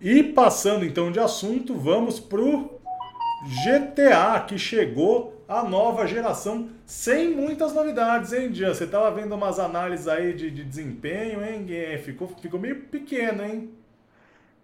E 0.00 0.22
passando 0.22 0.84
então 0.84 1.12
de 1.12 1.20
assunto, 1.20 1.74
vamos 1.74 2.18
pro 2.18 2.80
GTA, 3.64 4.40
que 4.46 4.58
chegou 4.58 5.44
a 5.46 5.62
nova 5.62 6.06
geração 6.06 6.70
sem 6.86 7.34
muitas 7.34 7.74
novidades, 7.74 8.32
hein, 8.32 8.52
Jean? 8.54 8.72
Você 8.72 8.86
tava 8.86 9.10
vendo 9.10 9.34
umas 9.34 9.58
análises 9.58 10.08
aí 10.08 10.32
de, 10.32 10.50
de 10.50 10.64
desempenho, 10.64 11.44
hein? 11.44 11.66
Ficou, 11.98 12.28
ficou 12.28 12.58
meio 12.58 12.82
pequeno, 12.84 13.44
hein? 13.44 13.74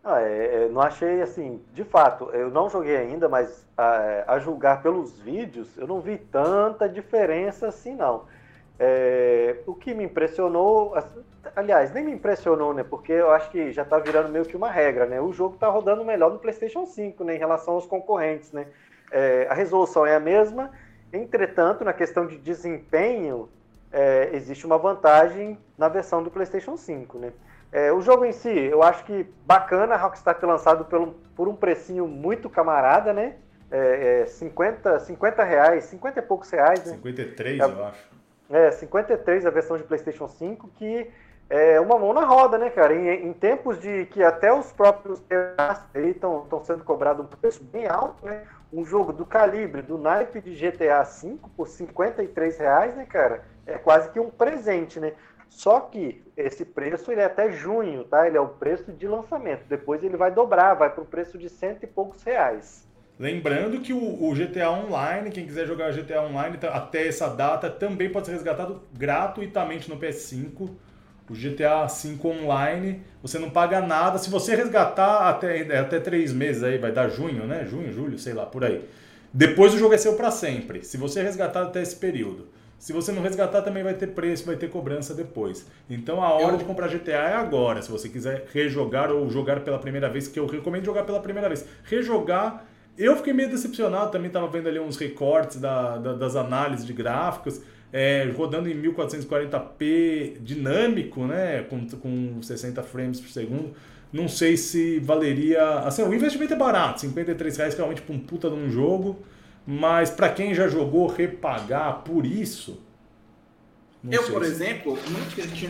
Ah, 0.03 0.23
é, 0.23 0.65
é, 0.65 0.69
não 0.69 0.81
achei 0.81 1.21
assim, 1.21 1.61
de 1.75 1.83
fato, 1.83 2.31
eu 2.33 2.49
não 2.49 2.71
joguei 2.71 2.97
ainda, 2.97 3.29
mas 3.29 3.67
a, 3.77 4.35
a, 4.35 4.39
julgar 4.39 4.81
pelos 4.81 5.19
vídeos, 5.19 5.77
eu 5.77 5.87
não 5.87 6.01
vi 6.01 6.17
tanta 6.17 6.89
diferença 6.89 7.67
assim, 7.67 7.95
não. 7.97 8.25
É, 8.79 9.57
o 9.67 9.75
que 9.75 9.95
me 9.95 10.05
impressionou, 10.05 10.95
aliás, 11.55 11.93
nem 11.93 12.05
me 12.05 12.13
impressionou, 12.13 12.75
né? 12.75 12.85
Porque 12.85 13.13
eu 13.13 13.31
acho 13.31 13.51
que 13.51 13.73
já 13.73 13.83
está 13.83 13.99
virando 13.99 14.29
meio 14.29 14.45
que 14.45 14.57
uma 14.57 14.71
regra, 14.71 15.07
né? 15.07 15.21
O 15.21 15.33
jogo 15.33 15.55
está 15.55 15.69
rodando 15.69 16.05
melhor 16.05 16.33
no 16.33 16.39
PlayStation 16.39 16.85
5, 16.85 17.25
né? 17.25 17.37
Em 17.37 17.39
relação 17.39 17.75
aos 17.75 17.87
concorrentes, 17.87 18.53
né? 18.53 18.67
É, 19.11 19.47
a 19.49 19.55
resolução 19.55 20.05
é 20.05 20.15
a 20.15 20.21
mesma, 20.21 20.71
entretanto, 21.13 21.85
na 21.85 21.93
questão 21.93 22.27
de 22.27 22.37
desempenho, 22.37 23.49
é, 23.93 24.31
existe 24.33 24.67
uma 24.67 24.77
vantagem 24.77 25.59
na 25.79 25.89
versão 25.89 26.23
do 26.23 26.31
PlayStation 26.31 26.77
5, 26.77 27.19
né? 27.19 27.33
É, 27.73 27.93
o 27.93 28.01
jogo 28.01 28.25
em 28.25 28.33
si, 28.33 28.51
eu 28.51 28.83
acho 28.83 29.05
que 29.05 29.27
bacana 29.45 29.95
a 29.95 29.99
Rockstar 29.99 30.39
ter 30.39 30.47
lançado 30.47 30.85
pelo, 30.85 31.15
por 31.35 31.49
um 31.49 31.55
precinho 31.55 32.07
muito 32.07 32.49
camarada, 32.49 33.13
né? 33.13 33.37
É, 33.71 34.23
é 34.23 34.27
50, 34.27 35.01
50 35.01 35.43
reais, 35.43 35.85
50 35.85 36.19
e 36.19 36.23
poucos 36.23 36.51
reais, 36.51 36.85
né? 36.85 36.93
53, 36.93 37.61
é, 37.61 37.65
eu 37.65 37.85
acho. 37.85 38.16
É, 38.49 38.71
53 38.71 39.45
a 39.45 39.51
versão 39.51 39.77
de 39.77 39.83
PlayStation 39.83 40.29
5, 40.29 40.69
que 40.77 41.11
é 41.49 41.81
uma 41.81 41.99
mão 41.99 42.13
na 42.13 42.25
roda, 42.25 42.59
né, 42.59 42.71
cara? 42.71 42.95
Em, 42.95 43.29
em 43.29 43.33
tempos 43.33 43.79
de 43.79 44.07
que 44.07 44.23
até 44.23 44.53
os 44.53 44.73
próprios 44.73 45.23
estão 45.95 46.65
sendo 46.65 46.85
cobrados 46.85 47.25
um 47.25 47.29
preço 47.29 47.63
bem 47.63 47.87
alto, 47.87 48.25
né? 48.25 48.45
Um 48.73 48.85
jogo 48.85 49.13
do 49.13 49.25
calibre, 49.25 49.81
do 49.83 49.97
naipe 49.97 50.41
de 50.41 50.55
GTA 50.55 51.03
V 51.03 51.39
por 51.57 51.69
53 51.69 52.59
reais, 52.59 52.97
né, 52.97 53.07
cara? 53.07 53.45
É 53.65 53.79
quase 53.79 54.11
que 54.11 54.19
um 54.19 54.31
presente, 54.31 54.99
né? 54.99 55.13
Só 55.49 55.81
que 55.81 56.25
esse 56.37 56.65
preço 56.65 57.11
ele 57.11 57.21
é 57.21 57.25
até 57.25 57.51
junho, 57.51 58.05
tá? 58.05 58.27
Ele 58.27 58.37
é 58.37 58.41
o 58.41 58.49
preço 58.49 58.93
de 58.93 59.07
lançamento. 59.07 59.65
Depois 59.69 60.03
ele 60.03 60.17
vai 60.17 60.31
dobrar, 60.31 60.75
vai 60.75 60.91
para 60.91 61.03
o 61.03 61.07
preço 61.07 61.39
de 61.39 61.49
cento 61.49 61.85
e 61.85 61.87
poucos 61.87 62.23
reais. 62.23 62.86
Lembrando 63.19 63.81
que 63.81 63.95
o, 63.95 64.25
o, 64.25 64.35
GTA 64.35 64.71
Online, 64.71 65.31
quem 65.31 65.47
quiser 65.47 65.67
jogar 65.67 65.93
GTA 65.93 66.23
Online 66.23 66.59
até 66.71 67.07
essa 67.07 67.29
data, 67.29 67.71
também 67.71 68.11
pode 68.11 68.27
ser 68.27 68.33
resgatado 68.33 68.83
gratuitamente 68.93 69.89
no 69.89 69.97
PS5. 69.97 70.71
O 71.29 71.35
GTA 71.35 71.87
V 71.87 72.19
Online, 72.29 73.03
você 73.23 73.39
não 73.39 73.51
paga 73.51 73.81
nada. 73.81 74.19
Se 74.19 74.29
você 74.29 74.55
resgatar 74.55 75.29
até, 75.31 75.59
é, 75.61 75.79
até 75.79 75.99
três 75.99 76.33
meses 76.33 76.63
aí, 76.63 76.79
vai 76.79 76.93
dar 76.93 77.09
junho, 77.09 77.47
né? 77.47 77.67
Junho, 77.69 77.91
julho, 77.93 78.19
sei 78.19 78.35
lá, 78.35 78.45
por 78.45 78.63
aí. 78.65 78.87
Depois 79.33 79.75
o 79.75 79.79
jogo 79.79 79.95
é 79.95 79.99
seu 79.99 80.15
para 80.15 80.31
sempre. 80.31 80.85
Se 80.85 80.97
você 80.97 81.23
resgatar 81.23 81.63
até 81.63 81.83
esse 81.83 81.97
período. 81.97 82.49
Se 82.79 82.93
você 82.93 83.11
não 83.11 83.23
resgatar, 83.23 83.63
também 83.63 83.83
vai 83.83 83.95
ter 83.95 84.09
preço, 84.09 84.45
vai 84.45 84.57
ter 84.57 84.69
cobrança 84.69 85.15
depois. 85.15 85.67
Então 85.89 86.23
a 86.23 86.33
hora 86.35 86.53
eu... 86.53 86.59
de 86.59 86.65
comprar 86.65 86.89
GTA 86.89 87.13
é 87.13 87.35
agora. 87.35 87.81
Se 87.81 87.91
você 87.91 88.09
quiser 88.09 88.47
rejogar 88.53 89.11
ou 89.11 89.29
jogar 89.31 89.61
pela 89.61 89.79
primeira 89.79 90.09
vez, 90.09 90.29
que 90.29 90.39
eu 90.39 90.47
recomendo 90.47 90.85
jogar 90.85 91.05
pela 91.05 91.21
primeira 91.21 91.49
vez. 91.49 91.67
Rejogar. 91.85 92.67
Eu 92.99 93.17
fiquei 93.17 93.33
meio 93.33 93.51
decepcionado, 93.51 94.11
também 94.11 94.29
estava 94.29 94.49
vendo 94.49 94.69
ali 94.69 94.79
uns 94.79 94.97
recortes 94.97 95.59
da, 95.61 95.99
da, 95.99 96.13
das 96.15 96.35
análises 96.35 96.87
de 96.87 96.93
gráficos, 96.93 97.61
é, 97.93 98.33
rodando 98.37 98.69
em 98.69 98.83
1440p 98.83 100.39
dinâmico, 100.41 101.27
né, 101.27 101.63
com, 101.65 101.87
com 101.87 102.43
60 102.43 102.83
frames 102.83 103.21
por 103.21 103.29
segundo. 103.31 103.75
Não 104.13 104.29
sei 104.29 104.57
se 104.57 104.99
valeria. 105.01 105.81
Assim, 105.81 106.03
o 106.03 106.15
investimento 106.15 106.55
é 106.55 106.57
barato, 106.57 107.03
53 107.03 107.57
reais 107.57 107.75
realmente 107.75 108.03
para 108.03 108.15
um 108.15 108.19
puta 108.19 108.49
de 108.49 108.55
um 108.55 108.71
jogo. 108.71 109.19
Mas 109.67 110.11
para 110.11 110.29
quem 110.29 110.55
já 110.55 110.69
jogou, 110.69 111.09
repagar 111.09 112.03
por 112.03 112.25
isso. 112.25 112.81
Eu, 114.09 114.23
por 114.23 114.45
se... 114.45 114.51
exemplo, 114.51 114.97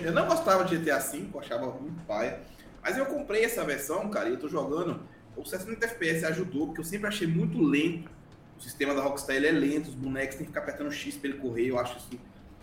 eu 0.04 0.12
não 0.12 0.26
gostava 0.26 0.64
de 0.64 0.76
GTA 0.76 0.98
V, 0.98 1.26
achava 1.38 1.66
muito 1.80 2.04
paia. 2.06 2.40
Mas 2.82 2.98
eu 2.98 3.06
comprei 3.06 3.44
essa 3.44 3.64
versão, 3.64 4.08
cara, 4.10 4.28
e 4.28 4.32
eu 4.32 4.38
tô 4.38 4.48
jogando. 4.48 5.00
O 5.36 5.44
60 5.44 5.84
FPS 5.84 6.24
ajudou, 6.24 6.66
porque 6.66 6.80
eu 6.80 6.84
sempre 6.84 7.06
achei 7.06 7.26
muito 7.26 7.60
lento. 7.60 8.10
O 8.58 8.62
sistema 8.62 8.94
da 8.94 9.02
Rockstar 9.02 9.36
ele 9.36 9.46
é 9.46 9.52
lento, 9.52 9.88
os 9.88 9.94
bonecos 9.94 10.36
tem 10.36 10.46
que 10.46 10.50
ficar 10.50 10.60
apertando 10.60 10.90
X 10.90 11.16
pra 11.16 11.28
ele 11.28 11.38
correr, 11.38 11.66
eu 11.68 11.78
acho 11.78 11.96
assim. 11.96 12.18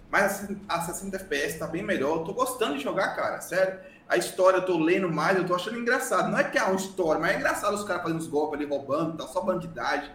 Mas 0.09 0.47
a 0.67 0.81
60 0.81 1.15
FPS 1.17 1.57
tá 1.57 1.67
bem 1.67 1.83
melhor. 1.83 2.17
Eu 2.17 2.23
tô 2.23 2.33
gostando 2.33 2.77
de 2.77 2.83
jogar, 2.83 3.15
cara, 3.15 3.41
sério. 3.41 3.79
A 4.07 4.17
história 4.17 4.57
eu 4.57 4.65
tô 4.65 4.77
lendo 4.77 5.11
mais, 5.11 5.37
eu 5.37 5.45
tô 5.45 5.55
achando 5.55 5.79
engraçado. 5.79 6.29
Não 6.29 6.37
é 6.37 6.43
que 6.43 6.57
é 6.57 6.63
uma 6.63 6.75
história, 6.75 7.19
mas 7.19 7.31
é 7.31 7.37
engraçado 7.37 7.73
os 7.73 7.83
caras 7.83 8.03
fazendo 8.03 8.19
os 8.19 8.27
golpes 8.27 8.59
ali, 8.59 8.69
roubando, 8.69 9.17
tá 9.17 9.27
só 9.27 9.41
bandidagem. 9.41 10.11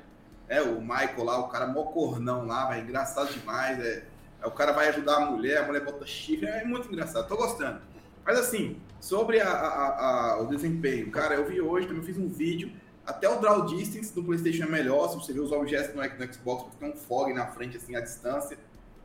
É, 0.49 0.63
o 0.63 0.81
Michael 0.81 1.25
lá, 1.25 1.39
o 1.41 1.49
cara 1.49 1.67
mó 1.67 1.83
cornão 1.85 2.47
lá, 2.47 2.67
vai 2.67 2.81
engraçado 2.81 3.33
demais. 3.33 3.79
É, 3.81 4.05
é, 4.41 4.47
o 4.47 4.51
cara 4.51 4.73
vai 4.73 4.89
ajudar 4.89 5.17
a 5.17 5.21
mulher, 5.27 5.59
a 5.59 5.67
mulher 5.67 5.85
bota 5.85 6.07
chifre, 6.07 6.47
é 6.47 6.65
muito 6.65 6.89
engraçado, 6.89 7.27
tô 7.27 7.37
gostando. 7.37 7.81
Mas 8.25 8.39
assim, 8.39 8.81
sobre 9.01 9.41
a, 9.41 9.49
a, 9.49 10.33
a, 10.33 10.43
o 10.43 10.47
desempenho, 10.47 11.11
cara, 11.11 11.35
eu 11.35 11.47
vi 11.47 11.61
hoje, 11.61 11.87
também 11.87 12.03
fiz 12.03 12.19
um 12.19 12.29
vídeo, 12.29 12.73
até 13.09 13.27
o 13.27 13.41
draw 13.41 13.65
distance 13.65 14.15
do 14.15 14.23
PlayStation 14.23 14.65
é 14.65 14.67
melhor, 14.67 15.09
se 15.09 15.17
você 15.17 15.33
ver 15.33 15.41
os 15.41 15.51
objetos 15.51 15.95
no, 15.95 16.03
no 16.03 16.35
Xbox, 16.35 16.65
porque 16.65 16.77
tem 16.79 16.91
um 16.91 16.95
fog 16.95 17.33
na 17.33 17.47
frente, 17.47 17.79
assim, 17.79 17.97
a 17.97 18.01
distância. 18.01 18.59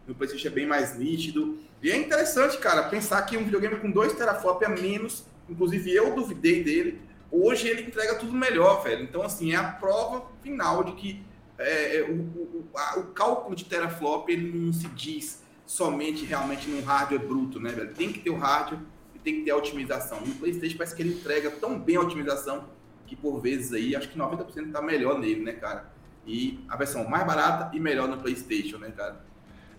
No 0.05 0.13
PlayStation 0.13 0.49
é 0.49 0.51
bem 0.51 0.67
mais 0.67 0.97
nítido. 0.97 1.57
E 1.81 1.89
é 1.89 1.95
interessante, 1.95 2.57
cara, 2.57 2.83
pensar 2.89 3.21
que 3.21 3.37
um 3.37 3.45
videogame 3.45 3.77
com 3.77 3.89
2 3.89 4.11
teraflops 4.11 4.67
a 4.67 4.69
menos, 4.69 5.25
inclusive 5.47 5.95
eu 5.95 6.13
duvidei 6.13 6.61
dele, 6.61 6.99
hoje 7.31 7.69
ele 7.69 7.83
entrega 7.83 8.15
tudo 8.15 8.33
melhor, 8.33 8.83
velho. 8.83 9.03
Então, 9.03 9.21
assim, 9.21 9.53
é 9.53 9.55
a 9.55 9.63
prova 9.63 10.25
final 10.41 10.83
de 10.83 10.91
que 10.91 11.25
é, 11.57 11.99
é, 11.99 12.01
o, 12.03 12.13
o, 12.13 12.69
a, 12.75 12.99
o, 12.99 13.03
cálculo 13.13 13.55
de 13.55 13.63
teraflop 13.63 14.27
ele 14.27 14.51
não 14.51 14.73
se 14.73 14.87
diz 14.89 15.41
somente 15.65 16.25
realmente 16.25 16.69
num 16.69 16.83
hardware 16.83 17.25
bruto, 17.25 17.57
né, 17.57 17.71
velho? 17.71 17.93
Tem 17.93 18.11
que 18.11 18.19
ter 18.19 18.31
o 18.31 18.35
hardware 18.35 18.81
tem 19.23 19.35
que 19.35 19.41
ter 19.43 19.51
a 19.51 19.57
otimização. 19.57 20.19
No 20.21 20.35
PlayStation 20.35 20.77
parece 20.77 20.95
que 20.95 21.01
ele 21.01 21.13
entrega 21.13 21.51
tão 21.51 21.79
bem 21.79 21.95
a 21.95 22.01
otimização 22.01 22.65
que 23.07 23.15
por 23.15 23.39
vezes 23.39 23.73
aí 23.73 23.95
acho 23.95 24.09
que 24.09 24.17
90% 24.17 24.71
tá 24.71 24.81
melhor 24.81 25.19
nele, 25.19 25.41
né, 25.41 25.53
cara? 25.53 25.91
E 26.25 26.59
a 26.69 26.75
versão 26.77 27.07
mais 27.07 27.25
barata 27.25 27.75
e 27.75 27.79
melhor 27.79 28.07
no 28.07 28.17
PlayStation, 28.17 28.77
né, 28.77 28.91
cara? 28.95 29.21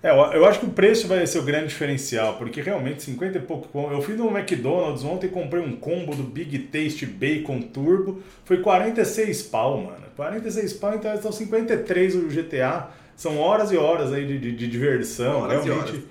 É, 0.03 0.11
eu 0.11 0.45
acho 0.45 0.61
que 0.61 0.67
o 0.67 0.71
preço 0.71 1.09
vai 1.09 1.27
ser 1.27 1.39
o 1.39 1.43
grande 1.43 1.69
diferencial, 1.69 2.37
porque 2.37 2.61
realmente 2.61 3.03
50 3.03 3.39
e 3.39 3.41
pouco. 3.41 3.91
Eu 3.91 4.03
fui 4.03 4.15
no 4.15 4.29
McDonald's 4.37 5.03
ontem 5.03 5.29
e 5.29 5.31
comprei 5.31 5.63
um 5.63 5.77
combo 5.77 6.15
do 6.15 6.23
Big 6.23 6.59
Taste 6.59 7.07
Bacon 7.07 7.63
Turbo, 7.63 8.23
foi 8.45 8.61
46 8.61 9.45
pau, 9.45 9.79
mano. 9.79 10.05
46 10.15 10.75
pau, 10.75 10.95
então 10.95 11.15
estão 11.15 11.33
53 11.33 12.17
o 12.17 12.29
GTA. 12.29 12.91
São 13.17 13.39
horas 13.39 13.73
e 13.73 13.79
horas 13.79 14.13
aí 14.13 14.27
de, 14.27 14.39
de, 14.39 14.53
de 14.53 14.69
diversão, 14.69 15.41
horas 15.41 15.65
realmente. 15.65 16.05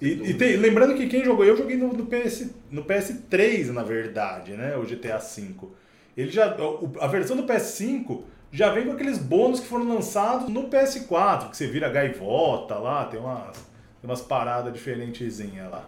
E, 0.00 0.32
tem, 0.34 0.56
lembrando 0.56 0.94
que 0.94 1.06
quem 1.06 1.22
jogou, 1.22 1.44
eu 1.44 1.56
joguei 1.56 1.76
no, 1.76 1.92
no, 1.92 2.06
PS, 2.06 2.50
no 2.70 2.82
PS3, 2.84 3.70
na 3.70 3.82
verdade, 3.82 4.52
né? 4.52 4.74
O 4.76 4.82
GTA 4.82 5.18
V. 5.18 5.68
Ele 6.16 6.30
já, 6.30 6.56
a 7.00 7.06
versão 7.06 7.36
do 7.36 7.42
PS5 7.42 8.22
já 8.50 8.70
vem 8.70 8.86
com 8.86 8.92
aqueles 8.92 9.18
bônus 9.18 9.60
que 9.60 9.66
foram 9.66 9.88
lançados 9.88 10.48
no 10.48 10.68
PS4, 10.68 11.50
que 11.50 11.56
você 11.56 11.66
vira 11.66 11.88
gaivota 11.88 12.76
lá, 12.76 13.04
tem 13.04 13.20
umas, 13.20 13.52
tem 14.00 14.10
umas 14.10 14.22
paradas 14.22 14.72
diferentezinhas 14.72 15.70
lá. 15.70 15.84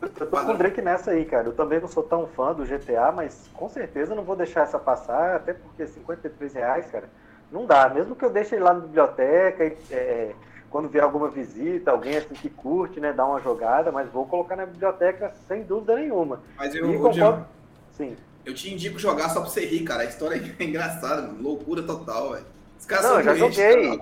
Eu 0.00 0.08
tô 0.08 0.26
com 0.26 0.52
o 0.52 0.56
Drake 0.56 0.82
nessa 0.82 1.10
aí, 1.10 1.24
cara. 1.24 1.48
Eu 1.48 1.52
também 1.52 1.80
não 1.80 1.88
sou 1.88 2.02
tão 2.02 2.26
fã 2.26 2.52
do 2.52 2.64
GTA, 2.64 3.12
mas 3.12 3.48
com 3.52 3.68
certeza 3.68 4.14
não 4.14 4.22
vou 4.22 4.36
deixar 4.36 4.62
essa 4.62 4.78
passar, 4.78 5.36
até 5.36 5.52
porque 5.52 5.86
53 5.86 6.54
reais, 6.54 6.86
cara, 6.90 7.08
não 7.50 7.66
dá. 7.66 7.88
Mesmo 7.88 8.16
que 8.16 8.24
eu 8.24 8.30
deixe 8.30 8.54
ele 8.54 8.64
lá 8.64 8.74
na 8.74 8.80
biblioteca, 8.80 9.64
é, 9.90 10.34
quando 10.70 10.88
vier 10.88 11.04
alguma 11.04 11.28
visita, 11.28 11.90
alguém 11.90 12.16
assim 12.16 12.34
que 12.34 12.48
curte, 12.50 13.00
né, 13.00 13.12
dá 13.12 13.24
uma 13.24 13.40
jogada, 13.40 13.90
mas 13.92 14.08
vou 14.10 14.26
colocar 14.26 14.56
na 14.56 14.66
biblioteca 14.66 15.32
sem 15.46 15.62
dúvida 15.62 15.96
nenhuma. 15.96 16.40
Mas 16.56 16.74
eu, 16.74 16.92
e 16.92 16.98
concordo... 16.98 17.46
Sim. 17.92 18.16
Eu 18.44 18.54
te 18.54 18.72
indico 18.72 18.98
jogar 18.98 19.28
só 19.30 19.40
pra 19.40 19.50
você 19.50 19.66
rir, 19.66 19.82
cara. 19.82 20.02
A 20.02 20.06
história 20.06 20.36
é 20.36 20.64
engraçada, 20.64 21.22
mano. 21.22 21.42
Loucura 21.42 21.82
total, 21.82 22.32
velho. 22.32 22.46
Os 22.78 22.86
caras 22.86 23.04
não, 23.04 23.10
são 23.10 23.18
eu 23.18 23.24
já 23.24 23.34
joguei. 23.34 24.00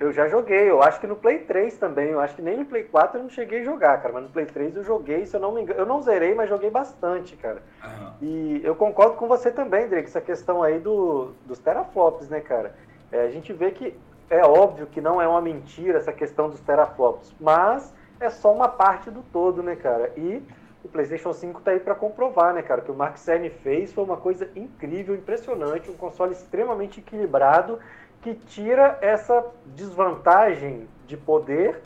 Eu 0.00 0.12
já 0.12 0.28
joguei, 0.28 0.70
eu 0.70 0.80
acho 0.80 1.00
que 1.00 1.08
no 1.08 1.16
Play 1.16 1.38
3 1.40 1.76
também, 1.76 2.10
eu 2.10 2.20
acho 2.20 2.36
que 2.36 2.42
nem 2.42 2.56
no 2.56 2.64
Play 2.64 2.84
4 2.84 3.18
eu 3.18 3.22
não 3.24 3.30
cheguei 3.30 3.62
a 3.62 3.64
jogar, 3.64 4.00
cara, 4.00 4.14
mas 4.14 4.22
no 4.22 4.28
Play 4.28 4.46
3 4.46 4.76
eu 4.76 4.84
joguei, 4.84 5.26
se 5.26 5.34
eu 5.34 5.40
não 5.40 5.52
me 5.52 5.62
engano, 5.62 5.80
eu 5.80 5.84
não 5.84 6.00
zerei, 6.00 6.36
mas 6.36 6.48
joguei 6.48 6.70
bastante, 6.70 7.34
cara. 7.34 7.60
Aham. 7.82 8.14
E 8.22 8.60
eu 8.62 8.76
concordo 8.76 9.16
com 9.16 9.26
você 9.26 9.50
também, 9.50 9.88
Drake, 9.88 10.06
essa 10.06 10.20
questão 10.20 10.62
aí 10.62 10.78
do, 10.78 11.32
dos 11.46 11.58
teraflops, 11.58 12.28
né, 12.28 12.40
cara? 12.40 12.76
É, 13.10 13.22
a 13.22 13.30
gente 13.30 13.52
vê 13.52 13.72
que 13.72 13.92
é 14.30 14.44
óbvio 14.44 14.86
que 14.86 15.00
não 15.00 15.20
é 15.20 15.26
uma 15.26 15.40
mentira 15.40 15.98
essa 15.98 16.12
questão 16.12 16.48
dos 16.48 16.60
teraflops, 16.60 17.34
mas 17.40 17.94
é 18.20 18.28
só 18.30 18.52
uma 18.52 18.68
parte 18.68 19.10
do 19.10 19.22
todo, 19.22 19.62
né, 19.62 19.76
cara? 19.76 20.12
E 20.16 20.42
o 20.84 20.88
PlayStation 20.88 21.32
5 21.32 21.60
tá 21.60 21.70
aí 21.72 21.80
para 21.80 21.94
comprovar, 21.94 22.54
né, 22.54 22.62
cara? 22.62 22.80
O 22.80 22.84
que 22.84 22.90
o 22.90 22.94
Mark 22.94 23.16
Cerny 23.16 23.50
fez 23.50 23.92
foi 23.92 24.04
uma 24.04 24.16
coisa 24.16 24.50
incrível, 24.54 25.14
impressionante, 25.14 25.90
um 25.90 25.96
console 25.96 26.32
extremamente 26.32 27.00
equilibrado 27.00 27.78
que 28.20 28.34
tira 28.34 28.98
essa 29.00 29.44
desvantagem 29.66 30.88
de 31.06 31.16
poder 31.16 31.80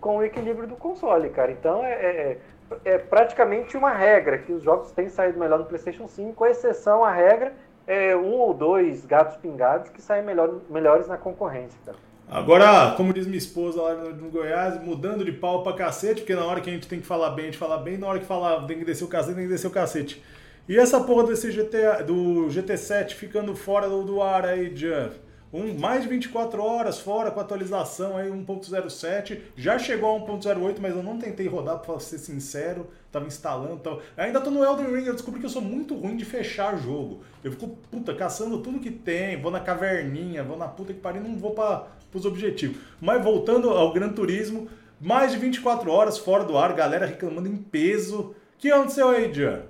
com 0.00 0.18
o 0.18 0.24
equilíbrio 0.24 0.68
do 0.68 0.76
console, 0.76 1.28
cara. 1.30 1.50
Então 1.52 1.84
é, 1.84 1.92
é, 1.92 2.38
é 2.84 2.98
praticamente 2.98 3.76
uma 3.76 3.90
regra 3.90 4.38
que 4.38 4.52
os 4.52 4.62
jogos 4.62 4.92
têm 4.92 5.08
saído 5.08 5.38
melhor 5.38 5.58
no 5.58 5.64
PlayStation 5.64 6.06
5, 6.06 6.34
com 6.34 6.46
exceção 6.46 7.04
à 7.04 7.10
regra 7.10 7.52
é, 7.86 8.16
um 8.16 8.32
ou 8.34 8.54
dois 8.54 9.04
gatos 9.04 9.36
pingados 9.36 9.90
que 9.90 10.00
saem 10.00 10.24
melhor, 10.24 10.60
melhores 10.70 11.08
na 11.08 11.16
concorrência, 11.16 11.78
cara. 11.84 11.98
Agora, 12.28 12.94
como 12.96 13.12
diz 13.12 13.26
minha 13.26 13.36
esposa 13.36 13.82
lá 13.82 13.94
no, 13.94 14.30
Goiás, 14.30 14.82
mudando 14.82 15.22
de 15.22 15.32
pau 15.32 15.62
pra 15.62 15.74
cacete, 15.74 16.22
porque 16.22 16.34
na 16.34 16.46
hora 16.46 16.62
que 16.62 16.70
a 16.70 16.72
gente 16.72 16.88
tem 16.88 16.98
que 16.98 17.06
falar 17.06 17.30
bem, 17.30 17.44
a 17.44 17.48
gente 17.48 17.58
fala 17.58 17.76
bem, 17.76 17.98
na 17.98 18.06
hora 18.06 18.18
que 18.18 18.24
falar 18.24 18.66
tem 18.66 18.78
que 18.78 18.84
descer 18.86 19.04
o 19.04 19.08
cacete, 19.08 19.34
tem 19.34 19.44
que 19.44 19.52
descer 19.52 19.66
o 19.66 19.70
cacete. 19.70 20.22
E 20.66 20.78
essa 20.78 21.00
porra 21.00 21.24
desse 21.24 21.50
GTA, 21.50 22.02
do 22.02 22.46
GT7 22.46 23.10
ficando 23.10 23.54
fora 23.54 23.88
do, 23.88 24.02
do 24.02 24.22
ar 24.22 24.46
aí, 24.46 24.70
Jeff? 24.70 25.20
Um, 25.52 25.78
mais 25.78 26.04
de 26.04 26.08
24 26.08 26.62
horas 26.62 26.98
fora 26.98 27.30
com 27.30 27.38
atualização 27.38 28.16
aí 28.16 28.30
1.07. 28.30 29.40
Já 29.54 29.78
chegou 29.78 30.16
a 30.16 30.20
1.08, 30.20 30.76
mas 30.80 30.96
eu 30.96 31.02
não 31.02 31.18
tentei 31.18 31.46
rodar 31.46 31.80
pra 31.80 32.00
ser 32.00 32.16
sincero. 32.16 32.88
Tava 33.12 33.26
instalando 33.26 33.76
tal. 33.76 34.00
Ainda 34.16 34.40
tô 34.40 34.50
no 34.50 34.64
Elden 34.64 34.86
Ring, 34.86 35.06
eu 35.06 35.12
descobri 35.12 35.38
que 35.38 35.44
eu 35.44 35.50
sou 35.50 35.60
muito 35.60 35.94
ruim 35.94 36.16
de 36.16 36.24
fechar 36.24 36.78
jogo. 36.78 37.20
Eu 37.44 37.52
fico, 37.52 37.68
puta, 37.90 38.14
caçando 38.14 38.62
tudo 38.62 38.80
que 38.80 38.90
tem, 38.90 39.40
vou 39.40 39.50
na 39.50 39.60
caverninha, 39.60 40.42
vou 40.42 40.56
na 40.56 40.66
puta 40.66 40.94
que 40.94 40.98
pariu, 40.98 41.22
não 41.22 41.36
vou 41.36 41.50
para 41.50 41.88
os 42.14 42.24
objetivos. 42.24 42.78
Mas 42.98 43.22
voltando 43.22 43.68
ao 43.68 43.92
Gran 43.92 44.08
Turismo, 44.08 44.66
mais 44.98 45.30
de 45.30 45.38
24 45.38 45.90
horas 45.90 46.16
fora 46.16 46.42
do 46.42 46.56
ar, 46.56 46.72
galera 46.72 47.04
reclamando 47.04 47.48
em 47.48 47.56
peso. 47.56 48.20
O 48.20 48.34
que 48.56 48.70
aconteceu 48.70 49.10
aí, 49.10 49.30
Jean? 49.30 49.62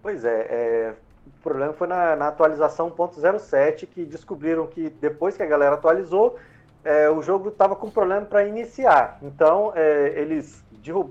Pois 0.00 0.24
é, 0.24 0.46
é, 0.48 0.94
o 1.26 1.42
problema 1.42 1.72
foi 1.72 1.88
na, 1.88 2.14
na 2.14 2.28
atualização 2.28 2.92
1.07 2.92 3.88
que 3.88 4.04
descobriram 4.04 4.68
que 4.68 4.88
depois 4.88 5.36
que 5.36 5.42
a 5.42 5.46
galera 5.46 5.74
atualizou, 5.74 6.38
é, 6.86 7.10
o 7.10 7.20
jogo 7.20 7.48
estava 7.48 7.74
com 7.74 7.90
problema 7.90 8.24
para 8.24 8.46
iniciar. 8.46 9.18
Então 9.20 9.72
é, 9.74 10.12
eles, 10.16 10.64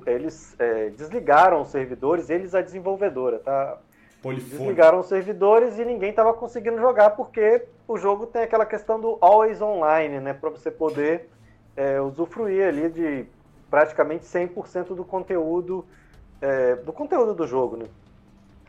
eles 0.08 0.56
é, 0.58 0.90
desligaram 0.90 1.62
os 1.62 1.68
servidores, 1.68 2.30
eles 2.30 2.56
a 2.56 2.62
desenvolvedora, 2.62 3.40
tá? 3.40 3.78
Polifone. 4.22 4.58
Desligaram 4.58 5.00
os 5.02 5.08
servidores 5.08 5.78
e 5.78 5.84
ninguém 5.84 6.12
estava 6.12 6.34
conseguindo 6.34 6.80
jogar 6.80 7.12
porque 7.12 7.66
o 7.86 7.98
jogo 7.98 8.26
tem 8.26 8.44
aquela 8.44 8.66
questão 8.66 9.00
do 9.00 9.18
always 9.20 9.62
online, 9.62 10.22
né? 10.22 10.34
Para 10.34 10.50
você 10.50 10.72
poder 10.72 11.30
é, 11.76 12.00
usufruir 12.00 12.66
ali 12.66 12.90
de 12.90 13.26
praticamente 13.70 14.24
100% 14.24 14.96
do 14.96 15.04
conteúdo 15.04 15.86
é, 16.42 16.76
do 16.76 16.94
conteúdo 16.94 17.34
do 17.34 17.46
jogo, 17.46 17.76
né? 17.76 17.86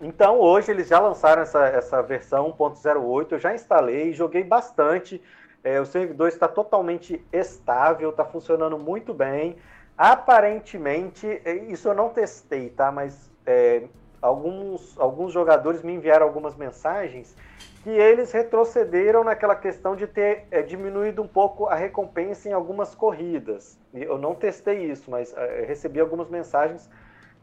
Então 0.02 0.40
hoje 0.40 0.72
eles 0.72 0.88
já 0.88 0.98
lançaram 0.98 1.42
essa, 1.42 1.66
essa 1.68 2.02
versão 2.02 2.52
1.08, 2.58 3.32
eu 3.32 3.38
já 3.38 3.54
instalei, 3.54 4.12
joguei 4.12 4.42
bastante. 4.42 5.22
É, 5.66 5.80
o 5.80 5.84
servidor 5.84 6.28
está 6.28 6.46
totalmente 6.46 7.20
estável, 7.32 8.10
está 8.10 8.24
funcionando 8.24 8.78
muito 8.78 9.12
bem. 9.12 9.56
Aparentemente, 9.98 11.26
é, 11.44 11.54
isso 11.54 11.88
eu 11.88 11.94
não 11.94 12.08
testei, 12.08 12.70
tá? 12.70 12.92
Mas 12.92 13.28
é, 13.44 13.82
alguns, 14.22 14.96
alguns 14.96 15.32
jogadores 15.32 15.82
me 15.82 15.92
enviaram 15.92 16.24
algumas 16.24 16.54
mensagens 16.54 17.34
que 17.82 17.90
eles 17.90 18.30
retrocederam 18.30 19.24
naquela 19.24 19.56
questão 19.56 19.96
de 19.96 20.06
ter 20.06 20.46
é, 20.52 20.62
diminuído 20.62 21.20
um 21.20 21.26
pouco 21.26 21.66
a 21.66 21.74
recompensa 21.74 22.48
em 22.48 22.52
algumas 22.52 22.94
corridas. 22.94 23.76
Eu 23.92 24.18
não 24.18 24.36
testei 24.36 24.88
isso, 24.88 25.10
mas 25.10 25.36
é, 25.36 25.64
recebi 25.64 25.98
algumas 25.98 26.28
mensagens 26.28 26.88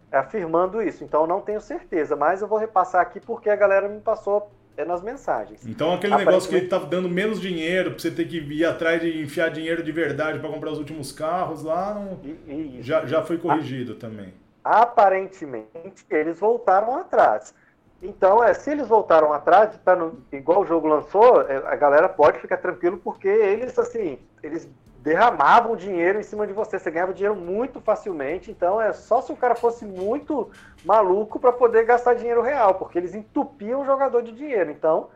afirmando 0.09 0.81
isso. 0.81 1.03
Então 1.03 1.23
eu 1.23 1.27
não 1.27 1.41
tenho 1.41 1.59
certeza, 1.59 2.15
mas 2.15 2.41
eu 2.41 2.47
vou 2.47 2.57
repassar 2.57 3.01
aqui 3.01 3.19
porque 3.19 3.49
a 3.49 3.55
galera 3.57 3.89
me 3.89 3.99
passou 3.99 4.49
é, 4.77 4.85
nas 4.85 5.01
mensagens. 5.01 5.65
Então 5.65 5.93
aquele 5.93 6.15
negócio 6.15 6.49
que 6.49 6.55
ele 6.55 6.67
tá 6.67 6.79
dando 6.79 7.07
menos 7.09 7.39
dinheiro 7.39 7.91
pra 7.91 7.99
você 7.99 8.11
ter 8.11 8.25
que 8.27 8.37
ir 8.39 8.65
atrás 8.65 9.01
de 9.01 9.21
enfiar 9.21 9.49
dinheiro 9.49 9.83
de 9.83 9.91
verdade 9.91 10.39
para 10.39 10.49
comprar 10.49 10.71
os 10.71 10.79
últimos 10.79 11.11
carros 11.11 11.63
lá, 11.63 11.93
não... 11.93 12.19
E- 12.23 12.77
e- 12.79 12.81
já, 12.81 13.05
já 13.05 13.21
foi 13.23 13.37
corrigido 13.37 13.95
também. 13.95 14.33
aparentemente 14.63 16.05
eles 16.09 16.39
voltaram 16.39 16.97
atrás. 16.97 17.53
Então, 18.01 18.43
é, 18.43 18.53
se 18.53 18.69
eles 18.71 18.87
voltaram 18.87 19.31
atrás, 19.31 19.77
tá 19.83 19.95
no, 19.95 20.21
igual 20.31 20.61
o 20.61 20.65
jogo 20.65 20.87
lançou, 20.87 21.41
é, 21.43 21.55
a 21.57 21.75
galera 21.75 22.09
pode 22.09 22.39
ficar 22.39 22.57
tranquilo 22.57 22.97
porque 22.97 23.27
eles 23.27 23.77
assim, 23.79 24.19
eles 24.41 24.69
derramavam 25.03 25.75
dinheiro 25.75 26.17
em 26.17 26.23
cima 26.23 26.47
de 26.47 26.53
você, 26.53 26.79
você 26.79 26.89
ganhava 26.89 27.13
dinheiro 27.13 27.35
muito 27.35 27.81
facilmente. 27.81 28.49
Então, 28.49 28.81
é 28.81 28.93
só 28.93 29.21
se 29.21 29.33
o 29.33 29.35
cara 29.35 29.53
fosse 29.53 29.85
muito 29.85 30.49
maluco 30.85 31.39
para 31.39 31.51
poder 31.51 31.83
gastar 31.85 32.13
dinheiro 32.13 32.41
real, 32.41 32.75
porque 32.75 32.97
eles 32.97 33.13
entupiam 33.13 33.81
o 33.81 33.85
jogador 33.85 34.23
de 34.23 34.31
dinheiro. 34.31 34.71
Então, 34.71 35.09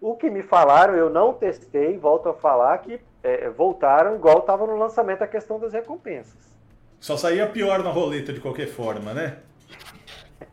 o 0.00 0.16
que 0.16 0.28
me 0.28 0.42
falaram, 0.42 0.94
eu 0.96 1.08
não 1.08 1.32
testei, 1.32 1.96
volto 1.96 2.28
a 2.28 2.34
falar 2.34 2.76
que 2.78 3.00
é, 3.22 3.48
voltaram 3.50 4.16
igual 4.16 4.38
estava 4.40 4.66
no 4.66 4.76
lançamento 4.76 5.22
a 5.22 5.28
questão 5.28 5.60
das 5.60 5.72
recompensas. 5.72 6.58
Só 6.98 7.16
saía 7.16 7.46
pior 7.46 7.84
na 7.84 7.90
roleta 7.90 8.32
de 8.32 8.40
qualquer 8.40 8.66
forma, 8.66 9.14
né? 9.14 9.38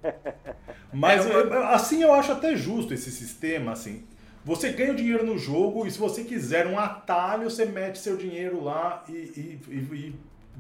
Mas 0.94 1.26
É, 1.26 1.74
assim 1.74 2.04
eu 2.04 2.14
acho 2.14 2.32
até 2.32 2.56
justo 2.56 2.94
esse 2.94 3.10
sistema, 3.10 3.72
assim. 3.72 4.06
Você 4.48 4.70
ganha 4.70 4.94
o 4.94 4.96
dinheiro 4.96 5.26
no 5.26 5.38
jogo 5.38 5.86
e 5.86 5.92
se 5.92 6.00
você 6.00 6.24
quiser 6.24 6.66
um 6.68 6.80
atalho, 6.80 7.50
você 7.50 7.66
mete 7.66 8.00
seu 8.00 8.16
dinheiro 8.16 8.64
lá 8.64 9.04
e, 9.10 9.12
e- 9.12 9.60
e- 9.70 9.96
e 9.96 10.16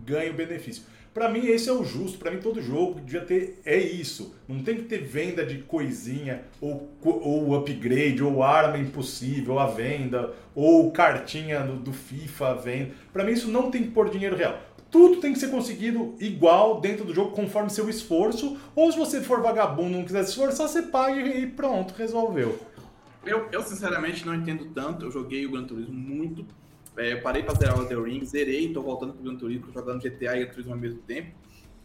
ganha 0.05 0.29
o 0.29 0.33
benefício. 0.33 0.83
Pra 1.13 1.29
mim 1.29 1.47
esse 1.47 1.69
é 1.69 1.71
o 1.71 1.85
justo, 1.85 2.17
pra 2.17 2.29
mim 2.29 2.39
todo 2.41 2.61
jogo 2.61 2.99
devia 2.99 3.21
ter 3.21 3.61
é 3.65 3.77
isso. 3.77 4.35
Não 4.45 4.61
tem 4.61 4.75
que 4.75 4.83
ter 4.83 4.97
venda 5.01 5.45
de 5.45 5.59
coisinha 5.59 6.41
ou, 6.59 6.89
ou 7.01 7.55
upgrade 7.55 8.21
ou 8.21 8.43
arma 8.43 8.77
impossível 8.77 9.57
à 9.57 9.67
venda 9.67 10.33
ou 10.53 10.91
cartinha 10.91 11.61
do, 11.61 11.77
do 11.77 11.93
FIFA 11.93 12.47
à 12.49 12.53
venda. 12.55 12.91
Pra 13.13 13.23
mim 13.23 13.31
isso 13.31 13.47
não 13.47 13.71
tem 13.71 13.83
que 13.83 13.91
pôr 13.91 14.09
dinheiro 14.09 14.35
real. 14.35 14.59
Tudo 14.91 15.21
tem 15.21 15.31
que 15.31 15.39
ser 15.39 15.49
conseguido 15.49 16.13
igual 16.19 16.81
dentro 16.81 17.05
do 17.05 17.13
jogo, 17.13 17.31
conforme 17.31 17.69
seu 17.69 17.89
esforço. 17.89 18.57
Ou 18.75 18.91
se 18.91 18.97
você 18.97 19.21
for 19.21 19.41
vagabundo 19.41 19.91
e 19.91 19.97
não 19.99 20.03
quiser 20.05 20.23
se 20.23 20.31
esforçar, 20.31 20.67
você 20.67 20.81
paga 20.83 21.19
e 21.21 21.47
pronto, 21.47 21.93
resolveu. 21.97 22.59
Eu, 23.27 23.47
eu 23.51 23.61
sinceramente 23.63 24.25
não 24.25 24.33
entendo 24.35 24.65
tanto. 24.73 25.05
Eu 25.05 25.11
joguei 25.11 25.45
o 25.45 25.51
Gran 25.51 25.63
Turismo 25.65 25.93
muito. 25.93 26.45
É, 26.95 27.15
parei 27.15 27.43
pra 27.43 27.53
zerar 27.53 27.77
o 27.77 27.83
Elden 27.83 28.03
Ring, 28.19 28.25
zerei, 28.25 28.73
tô 28.73 28.81
voltando 28.81 29.13
pro 29.13 29.23
Gran 29.23 29.35
Turismo, 29.35 29.71
jogando 29.71 30.01
GTA 30.01 30.35
e 30.37 30.43
Gran 30.45 30.51
Turismo 30.51 30.73
ao 30.73 30.79
mesmo 30.79 30.99
tempo. 31.01 31.31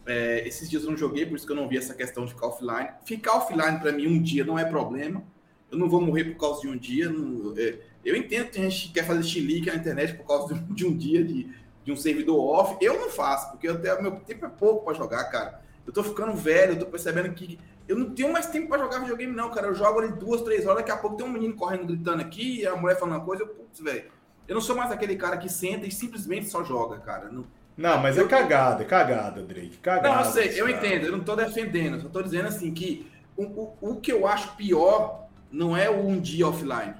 É, 0.05 0.45
esses 0.47 0.69
dias 0.69 0.83
eu 0.83 0.89
não 0.89 0.97
joguei, 0.97 1.25
por 1.25 1.35
isso 1.35 1.45
que 1.45 1.51
eu 1.51 1.55
não 1.55 1.67
vi 1.67 1.77
essa 1.77 1.93
questão 1.93 2.25
de 2.25 2.33
ficar 2.33 2.47
offline. 2.47 2.89
Ficar 3.05 3.33
offline 3.37 3.79
pra 3.79 3.91
mim 3.91 4.07
um 4.07 4.21
dia 4.21 4.43
não 4.43 4.57
é 4.57 4.65
problema. 4.65 5.23
Eu 5.71 5.77
não 5.77 5.87
vou 5.89 6.01
morrer 6.01 6.25
por 6.25 6.39
causa 6.39 6.61
de 6.61 6.67
um 6.67 6.77
dia. 6.77 7.09
não- 7.09 7.53
é, 7.57 7.77
eu 8.03 8.15
entendo 8.15 8.45
que 8.45 8.53
tem 8.53 8.69
gente 8.69 8.87
que 8.87 8.93
quer 8.95 9.05
fazer 9.05 9.23
chilique 9.23 9.67
na 9.69 9.75
internet 9.75 10.15
por 10.15 10.25
causa 10.25 10.53
de 10.55 10.61
de 10.73 10.85
um 10.85 10.97
dia 10.97 11.23
de, 11.23 11.47
de 11.85 11.91
um 11.91 11.95
servidor 11.95 12.37
off. 12.39 12.75
Eu 12.81 12.99
não 12.99 13.09
faço, 13.09 13.51
porque 13.51 13.67
eu 13.67 13.79
tenho, 13.79 14.01
meu 14.01 14.11
tempo 14.17 14.45
é 14.45 14.49
pouco 14.49 14.83
pra 14.83 14.93
jogar, 14.93 15.23
cara. 15.25 15.61
Eu 15.85 15.93
tô 15.93 16.03
ficando 16.03 16.33
velho, 16.35 16.73
eu 16.73 16.79
tô 16.79 16.85
percebendo 16.87 17.33
que 17.33 17.59
eu 17.87 17.97
não 17.97 18.11
tenho 18.11 18.31
mais 18.31 18.47
tempo 18.47 18.67
pra 18.67 18.77
jogar 18.77 18.99
videogame, 18.99 19.33
não, 19.33 19.49
cara. 19.49 19.67
Eu 19.67 19.75
jogo 19.75 19.99
ali 19.99 20.11
duas, 20.13 20.41
três 20.41 20.65
horas, 20.65 20.77
daqui 20.77 20.91
a 20.91 20.97
pouco 20.97 21.17
tem 21.17 21.25
um 21.25 21.31
menino 21.31 21.53
correndo, 21.55 21.85
gritando 21.85 22.21
aqui, 22.21 22.61
e 22.61 22.67
a 22.67 22.75
mulher 22.75 22.97
falando 22.97 23.15
uma 23.15 23.25
coisa, 23.25 23.43
eu, 23.43 23.47
putz, 23.47 23.79
velho. 23.79 24.05
Eu 24.47 24.55
não 24.55 24.61
sou 24.61 24.75
mais 24.75 24.91
aquele 24.91 25.15
cara 25.15 25.37
que 25.37 25.49
senta 25.49 25.85
e 25.85 25.91
simplesmente 25.91 26.49
só 26.49 26.63
joga, 26.63 26.99
cara. 26.99 27.29
Não, 27.29 27.45
Não, 27.77 27.97
mas 27.99 28.17
é 28.17 28.25
cagada, 28.25 28.83
é 28.83 28.85
cagada, 28.85 29.41
Drake. 29.41 29.77
Cagada. 29.77 30.15
não 30.15 30.25
eu 30.25 30.31
sei, 30.31 30.49
eu 30.59 30.65
cara. 30.65 30.77
entendo, 30.77 31.05
eu 31.05 31.11
não 31.11 31.23
tô 31.23 31.35
defendendo, 31.35 31.95
eu 31.95 32.01
só 32.01 32.09
tô 32.09 32.21
dizendo 32.21 32.47
assim 32.47 32.73
que 32.73 33.09
o, 33.37 33.43
o, 33.43 33.77
o 33.81 33.95
que 34.01 34.11
eu 34.11 34.27
acho 34.27 34.55
pior 34.55 35.27
não 35.51 35.77
é 35.77 35.89
o 35.89 36.07
um 36.07 36.19
dia 36.19 36.47
offline. 36.47 36.95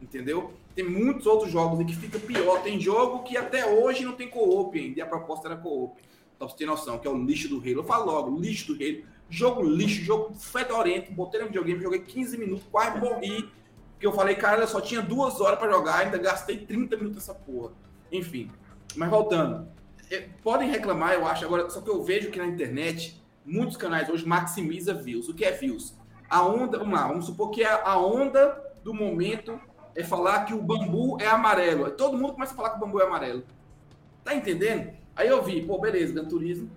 Entendeu? 0.00 0.54
Tem 0.74 0.88
muitos 0.88 1.26
outros 1.26 1.50
jogos 1.50 1.84
que 1.84 1.94
fica 1.94 2.18
pior. 2.18 2.62
Tem 2.62 2.80
jogo 2.80 3.24
que 3.24 3.36
até 3.36 3.66
hoje 3.66 4.04
não 4.04 4.12
tem 4.12 4.28
co-op 4.28 4.78
ainda. 4.78 4.98
E 4.98 5.02
a 5.02 5.06
proposta 5.06 5.48
era 5.48 5.56
co-op. 5.56 6.00
Então 6.36 6.48
você 6.48 6.56
tem 6.56 6.66
noção, 6.66 6.98
que 6.98 7.06
é 7.08 7.10
o 7.10 7.16
lixo 7.16 7.48
do 7.48 7.58
Halo. 7.58 7.80
Eu 7.80 7.84
falo 7.84 8.06
logo, 8.06 8.40
lixo 8.40 8.72
do 8.72 8.74
Halo. 8.74 9.02
Jogo 9.30 9.62
lixo, 9.62 10.02
jogo 10.02 10.34
fedorento. 10.34 11.12
Botei 11.12 11.40
no 11.40 11.46
videogame, 11.46 11.82
joguei 11.82 12.00
15 12.00 12.38
minutos, 12.38 12.64
quase 12.70 12.98
morri. 12.98 13.48
Porque 13.92 14.06
eu 14.06 14.12
falei, 14.12 14.36
cara, 14.36 14.62
eu 14.62 14.68
só 14.68 14.80
tinha 14.80 15.02
duas 15.02 15.40
horas 15.40 15.58
para 15.58 15.70
jogar, 15.70 15.98
ainda 15.98 16.18
gastei 16.18 16.58
30 16.58 16.96
minutos 16.96 17.16
nessa 17.16 17.34
porra. 17.34 17.72
Enfim. 18.12 18.50
Mas 18.96 19.10
voltando. 19.10 19.68
É, 20.10 20.28
podem 20.42 20.70
reclamar, 20.70 21.14
eu 21.14 21.26
acho. 21.26 21.44
Agora, 21.44 21.68
só 21.68 21.80
que 21.80 21.90
eu 21.90 22.02
vejo 22.02 22.30
que 22.30 22.38
na 22.38 22.46
internet, 22.46 23.22
muitos 23.44 23.76
canais 23.76 24.08
hoje 24.08 24.26
maximiza 24.26 24.94
views. 24.94 25.28
O 25.28 25.34
que 25.34 25.44
é 25.44 25.50
views? 25.50 25.94
A 26.30 26.46
onda, 26.46 26.78
vamos 26.78 26.98
lá, 26.98 27.06
vamos 27.06 27.26
supor 27.26 27.50
que 27.50 27.64
a 27.64 27.98
onda 27.98 28.62
do 28.84 28.94
momento 28.94 29.60
é 29.94 30.04
falar 30.04 30.44
que 30.44 30.54
o 30.54 30.62
bambu 30.62 31.20
é 31.20 31.26
amarelo. 31.26 31.90
Todo 31.90 32.16
mundo 32.16 32.34
começa 32.34 32.52
a 32.52 32.56
falar 32.56 32.70
que 32.70 32.76
o 32.76 32.80
bambu 32.80 33.00
é 33.00 33.04
amarelo. 33.04 33.42
Tá 34.22 34.34
entendendo? 34.34 34.92
Aí 35.16 35.26
eu 35.26 35.42
vi, 35.42 35.60
pô, 35.66 35.80
beleza, 35.80 36.12
Gran 36.12 36.26
Turismo. 36.26 36.70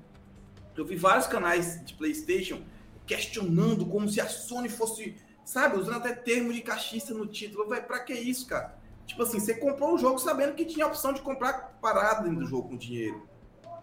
Eu 0.76 0.86
vi 0.86 0.96
vários 0.96 1.28
canais 1.28 1.84
de 1.84 1.94
PlayStation 1.94 2.62
questionando 3.06 3.86
como 3.86 4.08
se 4.08 4.22
a 4.22 4.28
Sony 4.28 4.70
fosse, 4.70 5.16
sabe, 5.44 5.78
usando 5.78 5.98
até 5.98 6.14
termo 6.14 6.54
de 6.54 6.62
cachista 6.62 7.14
no 7.14 7.28
título. 7.28 7.68
Vai, 7.68 7.82
pra 7.82 8.00
que 8.00 8.14
isso, 8.14 8.48
cara? 8.48 8.80
Tipo 9.06 9.24
assim, 9.24 9.40
você 9.40 9.54
comprou 9.54 9.96
o 9.96 9.98
jogo 9.98 10.20
sabendo 10.20 10.54
que 10.54 10.66
tinha 10.66 10.86
a 10.86 10.88
opção 10.88 11.12
de 11.12 11.22
comprar 11.22 11.78
parada 11.82 12.24
dentro 12.24 12.40
do 12.40 12.46
jogo 12.46 12.70
com 12.70 12.78
dinheiro. 12.78 13.28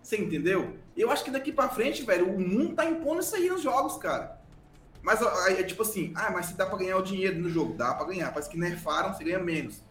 Você 0.03 0.17
entendeu? 0.17 0.79
Eu 0.97 1.11
acho 1.11 1.25
que 1.25 1.31
daqui 1.31 1.53
para 1.53 1.69
frente, 1.69 2.03
velho, 2.03 2.33
o 2.33 2.41
mundo 2.41 2.75
tá 2.75 2.85
impondo 2.87 3.21
isso 3.21 3.37
aí 3.37 3.49
nos 3.51 3.61
jogos, 3.61 3.99
cara. 3.99 4.41
Mas 5.03 5.21
é 5.23 5.63
tipo 5.63 5.83
assim, 5.83 6.13
ah, 6.17 6.31
mas 6.31 6.47
se 6.47 6.57
dá 6.57 6.67
para 6.67 6.79
ganhar 6.79 6.97
o 6.97 7.03
dinheiro 7.03 7.39
no 7.39 7.51
jogo, 7.51 7.75
dá 7.75 7.95
para 7.95 8.07
ganhar. 8.07 8.31
Parece 8.31 8.49
que 8.49 8.59
nerfaram, 8.59 9.13
você 9.13 9.25
ganha 9.25 9.39
menos. 9.39 9.83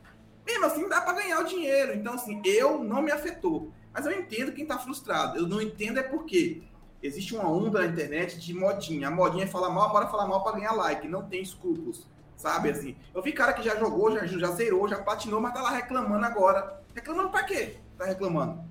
Mesmo 0.45 0.65
assim, 0.65 0.87
dá 0.87 1.01
para 1.01 1.13
ganhar 1.13 1.39
o 1.39 1.43
dinheiro. 1.43 1.93
Então, 1.93 2.13
assim, 2.13 2.41
eu 2.45 2.83
não 2.83 3.01
me 3.01 3.11
afetou. 3.11 3.71
Mas 3.93 4.05
eu 4.05 4.11
entendo 4.11 4.53
quem 4.53 4.65
tá 4.65 4.77
frustrado. 4.77 5.37
Eu 5.37 5.47
não 5.47 5.61
entendo 5.61 5.99
é 5.99 6.03
porque 6.03 6.63
existe 7.07 7.35
uma 7.35 7.49
onda 7.49 7.79
na 7.79 7.87
internet 7.87 8.39
de 8.39 8.53
modinha. 8.53 9.07
A 9.07 9.11
modinha 9.11 9.45
é 9.45 9.47
falar 9.47 9.69
mal, 9.69 9.91
bora 9.91 10.07
falar 10.07 10.27
mal 10.27 10.43
para 10.43 10.57
ganhar 10.57 10.73
like. 10.73 11.07
Não 11.07 11.23
tem 11.23 11.41
escrúpulos. 11.41 12.07
Sabe 12.35 12.69
assim? 12.69 12.95
Eu 13.15 13.21
vi 13.21 13.31
cara 13.31 13.53
que 13.53 13.63
já 13.63 13.75
jogou, 13.75 14.11
já, 14.11 14.25
já 14.25 14.51
zerou, 14.51 14.87
já 14.87 14.97
platinou, 15.01 15.41
mas 15.41 15.53
tá 15.53 15.61
lá 15.61 15.71
reclamando 15.71 16.25
agora. 16.25 16.81
Reclamando 16.93 17.29
pra 17.29 17.43
quê? 17.43 17.77
Tá 17.97 18.05
reclamando? 18.05 18.63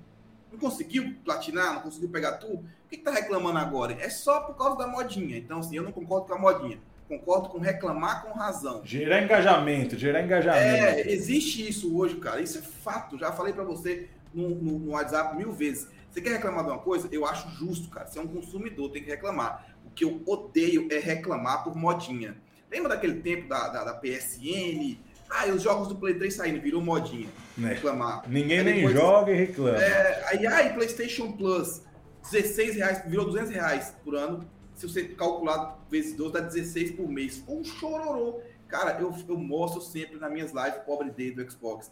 Não 0.51 0.57
conseguiu 0.57 1.15
platinar, 1.25 1.73
não 1.73 1.81
conseguiu 1.81 2.09
pegar 2.09 2.33
tudo? 2.33 2.59
Por 2.59 2.89
que, 2.89 2.97
que 2.97 3.03
tá 3.03 3.11
reclamando 3.11 3.57
agora? 3.59 3.97
É 3.99 4.09
só 4.09 4.39
por 4.41 4.55
causa 4.55 4.77
da 4.77 4.87
modinha. 4.87 5.37
Então, 5.37 5.59
assim, 5.59 5.75
eu 5.75 5.83
não 5.83 5.91
concordo 5.91 6.27
com 6.27 6.33
a 6.33 6.39
modinha. 6.39 6.79
Concordo 7.07 7.49
com 7.49 7.59
reclamar 7.59 8.23
com 8.23 8.37
razão. 8.37 8.81
Gerar 8.85 9.21
engajamento, 9.21 9.97
gerar 9.97 10.21
engajamento. 10.21 10.63
É, 10.63 11.09
existe 11.09 11.67
isso 11.67 11.97
hoje, 11.97 12.15
cara. 12.15 12.41
Isso 12.41 12.57
é 12.57 12.61
fato. 12.61 13.17
Já 13.17 13.31
falei 13.31 13.53
para 13.53 13.63
você 13.63 14.09
no, 14.33 14.49
no, 14.49 14.79
no, 14.79 14.91
WhatsApp 14.91 15.35
mil 15.35 15.51
vezes. 15.53 15.87
Você 16.17 16.21
quer 16.23 16.31
reclamar 16.31 16.63
de 16.63 16.71
uma 16.71 16.79
coisa? 16.79 17.07
Eu 17.11 17.27
acho 17.27 17.47
justo, 17.51 17.91
cara. 17.91 18.07
Você 18.07 18.17
é 18.17 18.21
um 18.23 18.27
consumidor, 18.27 18.89
tem 18.89 19.03
que 19.03 19.09
reclamar. 19.11 19.67
O 19.85 19.91
que 19.91 20.03
eu 20.03 20.19
odeio 20.25 20.87
é 20.91 20.97
reclamar 20.97 21.63
por 21.63 21.75
modinha. 21.75 22.35
Lembra 22.71 22.89
daquele 22.89 23.21
tempo 23.21 23.47
da, 23.47 23.67
da, 23.67 23.83
da 23.83 23.93
PSN? 23.93 24.97
Ah, 25.29 25.45
os 25.45 25.61
jogos 25.61 25.87
do 25.87 25.95
Play 25.95 26.15
3 26.15 26.33
saindo, 26.33 26.59
virou 26.59 26.81
modinha. 26.81 27.29
Né? 27.55 27.73
Reclamar. 27.73 28.27
Ninguém 28.27 28.57
aí 28.57 28.63
nem 28.63 28.75
depois, 28.77 28.95
joga 28.95 29.31
e 29.31 29.35
reclama. 29.35 29.77
É, 29.77 30.23
aí, 30.29 30.47
aí, 30.47 30.73
PlayStation 30.73 31.33
Plus, 31.33 31.83
16 32.31 32.77
reais, 32.77 33.03
virou 33.05 33.25
200 33.25 33.51
reais 33.51 33.93
por 34.03 34.15
ano. 34.15 34.49
Se 34.73 34.87
você 34.87 35.03
calcular 35.03 35.79
vezes 35.87 36.15
12, 36.15 36.33
dá 36.33 36.39
16 36.39 36.93
por 36.93 37.07
mês. 37.07 37.43
Um 37.47 37.63
chororô. 37.63 38.41
Cara, 38.67 38.99
eu, 38.99 39.13
eu 39.29 39.37
mostro 39.37 39.81
sempre 39.81 40.17
nas 40.17 40.31
minhas 40.31 40.51
lives, 40.51 40.81
pobre 40.83 41.11
day 41.11 41.29
do 41.29 41.47
Xbox. 41.47 41.91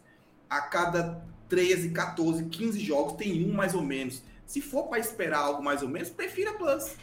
A 0.50 0.62
cada 0.62 1.24
13, 1.50 1.90
14, 1.90 2.46
15 2.46 2.80
jogos 2.80 3.14
tem 3.14 3.46
um 3.46 3.54
mais 3.54 3.74
ou 3.74 3.82
menos. 3.82 4.22
Se 4.46 4.62
for 4.62 4.84
para 4.84 5.00
esperar 5.00 5.40
algo 5.40 5.64
mais 5.64 5.82
ou 5.82 5.90
menos, 5.90 6.10
prefira 6.10 6.54
Plus. 6.54 6.96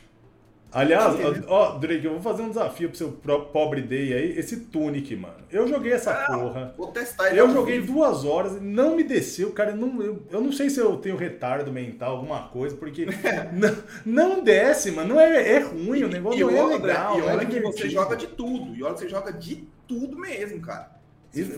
Aliás, 0.72 1.14
ó, 1.48 1.76
Drake, 1.76 2.06
eu 2.06 2.12
vou 2.12 2.22
fazer 2.22 2.42
um 2.42 2.48
desafio 2.48 2.88
pro 2.88 2.96
seu 2.96 3.12
pobre 3.52 3.82
day 3.82 4.14
aí, 4.14 4.38
esse 4.38 4.56
Tunic, 4.56 5.14
mano. 5.14 5.34
Eu 5.50 5.68
joguei 5.68 5.92
essa 5.92 6.12
ah, 6.12 6.38
porra. 6.38 6.74
Vou 6.78 6.86
testar 6.86 7.36
Eu 7.36 7.50
joguei 7.50 7.78
vivo. 7.78 7.92
duas 7.92 8.24
horas, 8.24 8.58
não 8.58 8.96
me 8.96 9.04
desceu, 9.04 9.52
cara. 9.52 9.74
Não, 9.74 10.02
eu, 10.02 10.22
eu 10.30 10.40
não 10.40 10.50
sei 10.50 10.70
se 10.70 10.80
eu 10.80 10.96
tenho 10.96 11.14
retardo 11.14 11.70
mental, 11.70 12.16
alguma 12.16 12.48
coisa, 12.48 12.74
porque 12.74 13.06
não, 13.52 13.76
não 14.06 14.42
desce, 14.42 14.90
mano. 14.90 15.10
Não 15.12 15.20
é, 15.20 15.56
é 15.56 15.58
ruim, 15.58 15.98
e, 15.98 16.04
o 16.04 16.08
negócio 16.08 16.50
não 16.50 16.72
é 16.72 16.76
legal. 16.78 17.18
E 17.18 17.22
olha 17.22 17.42
é 17.42 17.44
que 17.44 17.60
você 17.60 17.90
joga 17.90 18.16
de 18.16 18.28
tudo. 18.28 18.74
E 18.74 18.82
olha 18.82 18.94
que 18.94 19.00
você 19.00 19.08
joga 19.10 19.30
de 19.30 19.68
tudo 19.86 20.18
mesmo, 20.18 20.58
cara. 20.62 21.01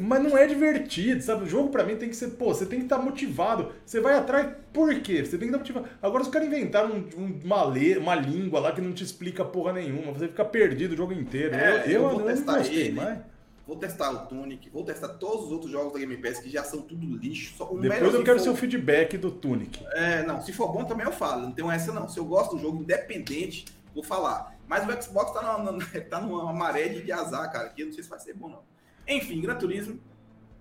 Mas 0.01 0.23
não 0.23 0.39
é 0.39 0.47
divertido, 0.47 1.21
sabe? 1.21 1.45
O 1.45 1.49
jogo 1.49 1.69
para 1.71 1.83
mim 1.83 1.97
tem 1.97 2.09
que 2.09 2.15
ser, 2.15 2.29
pô, 2.31 2.55
você 2.55 2.65
tem 2.65 2.79
que 2.79 2.85
estar 2.85 2.99
tá 2.99 3.03
motivado. 3.03 3.73
Você 3.85 4.01
vai 4.01 4.15
atrás, 4.15 4.55
por 4.73 4.95
quê? 5.01 5.25
Você 5.25 5.37
tem 5.37 5.49
que 5.49 5.57
estar 5.57 5.59
tá 5.59 5.59
motivado. 5.59 5.89
Agora 6.01 6.23
os 6.23 6.29
caras 6.29 6.47
inventaram 6.47 7.05
um, 7.17 7.41
uma, 7.45 7.65
lê, 7.65 7.97
uma 7.97 8.15
língua 8.15 8.61
lá 8.61 8.73
que 8.73 8.81
não 8.81 8.93
te 8.93 9.03
explica 9.03 9.45
porra 9.45 9.73
nenhuma. 9.73 10.13
Você 10.13 10.29
fica 10.29 10.45
perdido 10.45 10.93
o 10.93 10.97
jogo 10.97 11.13
inteiro. 11.13 11.55
É, 11.57 11.87
eu, 11.87 11.91
eu, 11.91 12.03
eu, 12.03 12.11
vou 12.11 12.21
eu 12.21 12.27
testar 12.27 12.59
gostei, 12.59 12.81
ele. 12.83 12.93
Mas... 12.93 13.19
Vou 13.67 13.77
testar 13.77 14.11
o 14.11 14.27
Tunic, 14.27 14.69
vou 14.69 14.85
testar 14.85 15.09
todos 15.09 15.47
os 15.47 15.53
outros 15.53 15.73
jogos 15.73 15.95
da 15.95 15.99
Game 15.99 16.19
Pass 16.19 16.39
que 16.39 16.51
já 16.51 16.63
são 16.63 16.83
tudo 16.83 17.17
lixo. 17.17 17.55
Só, 17.57 17.65
Depois 17.65 18.13
eu 18.15 18.23
quero 18.23 18.39
for... 18.39 18.45
seu 18.45 18.55
feedback 18.55 19.17
do 19.17 19.31
Tunic. 19.31 19.83
É, 19.93 20.23
não, 20.23 20.43
se 20.43 20.53
for 20.53 20.71
bom 20.71 20.85
também 20.85 21.07
eu 21.07 21.13
falo, 21.13 21.43
não 21.45 21.53
tenho 21.53 21.71
essa 21.71 21.91
não. 21.91 22.07
Se 22.07 22.19
eu 22.19 22.27
gosto 22.27 22.57
do 22.57 22.61
jogo 22.61 22.83
independente, 22.83 23.65
vou 23.95 24.05
falar. 24.05 24.55
Mas 24.69 24.87
o 24.87 25.03
Xbox 25.03 25.33
tá 25.33 25.59
numa, 25.59 25.79
tá 26.11 26.21
numa 26.21 26.53
maré 26.53 26.89
de 26.89 27.11
azar, 27.11 27.51
cara, 27.51 27.71
que 27.71 27.83
eu 27.83 27.87
não 27.87 27.93
sei 27.95 28.05
se 28.05 28.11
vai 28.11 28.21
ser 28.21 28.35
bom 28.35 28.51
não. 28.51 28.74
Enfim, 29.07 29.41
Gran 29.41 29.57
Turismo, 29.57 29.99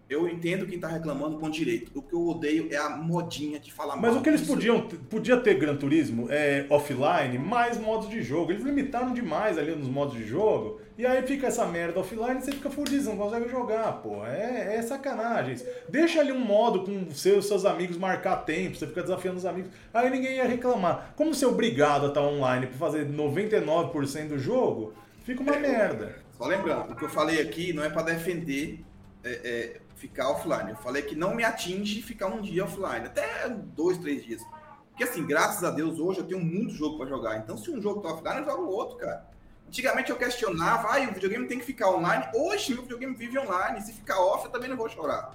eu 0.09 0.27
entendo 0.27 0.65
quem 0.65 0.79
tá 0.79 0.87
reclamando 0.87 1.37
com 1.37 1.49
direito. 1.49 1.91
O 1.95 2.01
que 2.01 2.13
eu 2.13 2.27
odeio 2.27 2.67
é 2.71 2.77
a 2.77 2.89
modinha 2.89 3.59
de 3.59 3.71
falar 3.71 3.95
Mas 3.95 4.15
o 4.15 4.21
que 4.21 4.29
eles 4.29 4.41
podiam 4.41 4.81
podia 4.81 5.37
ter 5.37 5.55
Gran 5.55 5.75
Turismo 5.75 6.27
é, 6.29 6.65
offline, 6.69 7.37
mais 7.37 7.77
modos 7.79 8.09
de 8.09 8.21
jogo. 8.21 8.51
Eles 8.51 8.63
limitaram 8.63 9.13
demais 9.13 9.57
ali 9.57 9.73
nos 9.75 9.87
modos 9.87 10.15
de 10.15 10.25
jogo. 10.25 10.81
E 10.95 11.05
aí 11.05 11.23
fica 11.23 11.47
essa 11.47 11.65
merda 11.65 11.99
offline 11.99 12.37
e 12.37 12.41
você 12.41 12.51
fica 12.51 12.69
fudido, 12.69 13.05
não 13.05 13.17
consegue 13.17 13.49
jogar, 13.49 13.93
pô. 13.93 14.23
É, 14.25 14.75
é 14.75 14.81
sacanagem. 14.81 15.55
Deixa 15.89 16.19
ali 16.19 16.31
um 16.31 16.39
modo 16.39 16.83
com 16.83 17.09
seus, 17.11 17.47
seus 17.47 17.65
amigos 17.65 17.97
marcar 17.97 18.37
tempo, 18.37 18.75
você 18.75 18.85
fica 18.85 19.01
desafiando 19.01 19.37
os 19.37 19.45
amigos. 19.45 19.71
Aí 19.91 20.09
ninguém 20.09 20.35
ia 20.35 20.47
reclamar. 20.47 21.13
Como 21.15 21.33
ser 21.33 21.47
obrigado 21.47 22.05
a 22.05 22.09
estar 22.09 22.21
online 22.21 22.67
para 22.67 22.77
fazer 22.77 23.09
99% 23.09 24.27
do 24.27 24.37
jogo, 24.37 24.93
fica 25.23 25.41
uma 25.41 25.55
é, 25.55 25.59
merda. 25.59 26.22
Só 26.43 26.49
lembrando, 26.49 26.91
o 26.91 26.95
que 26.97 27.05
eu 27.05 27.09
falei 27.09 27.39
aqui 27.39 27.71
não 27.71 27.85
é 27.85 27.89
para 27.89 28.01
defender 28.01 28.83
é, 29.23 29.31
é, 29.31 29.81
ficar 29.95 30.29
offline. 30.29 30.71
Eu 30.71 30.75
falei 30.75 31.01
que 31.01 31.15
não 31.15 31.33
me 31.33 31.41
atinge 31.41 32.01
ficar 32.01 32.27
um 32.27 32.41
dia 32.41 32.65
offline, 32.65 33.05
até 33.05 33.47
dois, 33.47 33.97
três 33.97 34.25
dias. 34.25 34.41
Porque 34.89 35.05
assim, 35.05 35.25
graças 35.25 35.63
a 35.63 35.71
Deus, 35.71 35.99
hoje 35.99 36.19
eu 36.19 36.25
tenho 36.25 36.43
muito 36.43 36.73
jogo 36.73 36.97
para 36.97 37.07
jogar. 37.07 37.37
Então, 37.37 37.57
se 37.57 37.71
um 37.71 37.81
jogo 37.81 38.01
tá 38.01 38.09
offline, 38.09 38.39
eu 38.39 38.43
jogo 38.43 38.65
outro, 38.65 38.97
cara. 38.97 39.25
Antigamente 39.65 40.11
eu 40.11 40.17
questionava, 40.17 40.89
ah, 40.89 41.09
o 41.09 41.13
videogame 41.13 41.47
tem 41.47 41.59
que 41.59 41.65
ficar 41.65 41.89
online. 41.89 42.25
Hoje, 42.35 42.73
meu 42.73 42.83
videogame 42.83 43.15
vive 43.15 43.39
online. 43.39 43.79
Se 43.79 43.93
ficar 43.93 44.19
off, 44.19 44.43
eu 44.43 44.51
também 44.51 44.69
não 44.69 44.75
vou 44.75 44.89
chorar. 44.89 45.31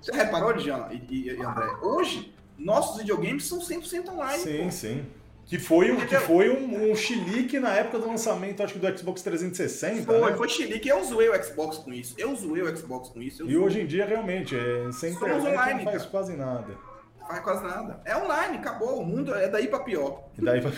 Você 0.00 0.12
reparou, 0.12 0.58
Jean 0.58 0.88
e, 0.90 1.28
e 1.28 1.42
André? 1.42 1.66
Hoje, 1.82 2.34
nossos 2.56 2.96
videogames 2.96 3.46
são 3.46 3.58
100% 3.58 4.08
online. 4.08 4.42
Sim, 4.42 4.64
pô. 4.64 4.70
sim. 4.70 5.06
Que 5.48 5.58
foi, 5.58 5.90
um, 5.90 5.96
que 5.96 6.14
foi 6.16 6.50
um, 6.50 6.92
um 6.92 6.94
chilique 6.94 7.58
na 7.58 7.70
época 7.70 7.98
do 7.98 8.06
lançamento, 8.06 8.62
acho 8.62 8.74
que 8.74 8.78
do 8.78 8.98
Xbox 8.98 9.22
360. 9.22 10.04
Foi, 10.04 10.30
né? 10.30 10.36
foi 10.36 10.48
chilique. 10.50 10.86
Eu 10.86 11.02
zoei 11.02 11.30
o 11.30 11.42
Xbox 11.42 11.78
com 11.78 11.90
isso. 11.90 12.14
Eu 12.18 12.36
zoei 12.36 12.60
o 12.60 12.76
Xbox 12.76 13.08
com 13.08 13.22
isso. 13.22 13.48
e 13.48 13.56
hoje 13.56 13.80
em 13.80 13.86
dia, 13.86 14.04
realmente, 14.04 14.54
é, 14.54 14.92
sem 14.92 15.14
internet 15.14 15.40
online, 15.40 15.84
não 15.84 15.90
faz 15.90 16.02
cara. 16.02 16.10
quase 16.10 16.36
nada. 16.36 16.66
Faz 17.26 17.40
quase 17.40 17.64
nada. 17.64 17.98
É 18.04 18.14
online, 18.14 18.58
acabou. 18.58 19.00
O 19.00 19.06
mundo 19.06 19.34
é 19.34 19.48
daí 19.48 19.68
pra 19.68 19.80
pior. 19.80 20.28
E, 20.36 20.44
daí 20.44 20.60
pra... 20.60 20.70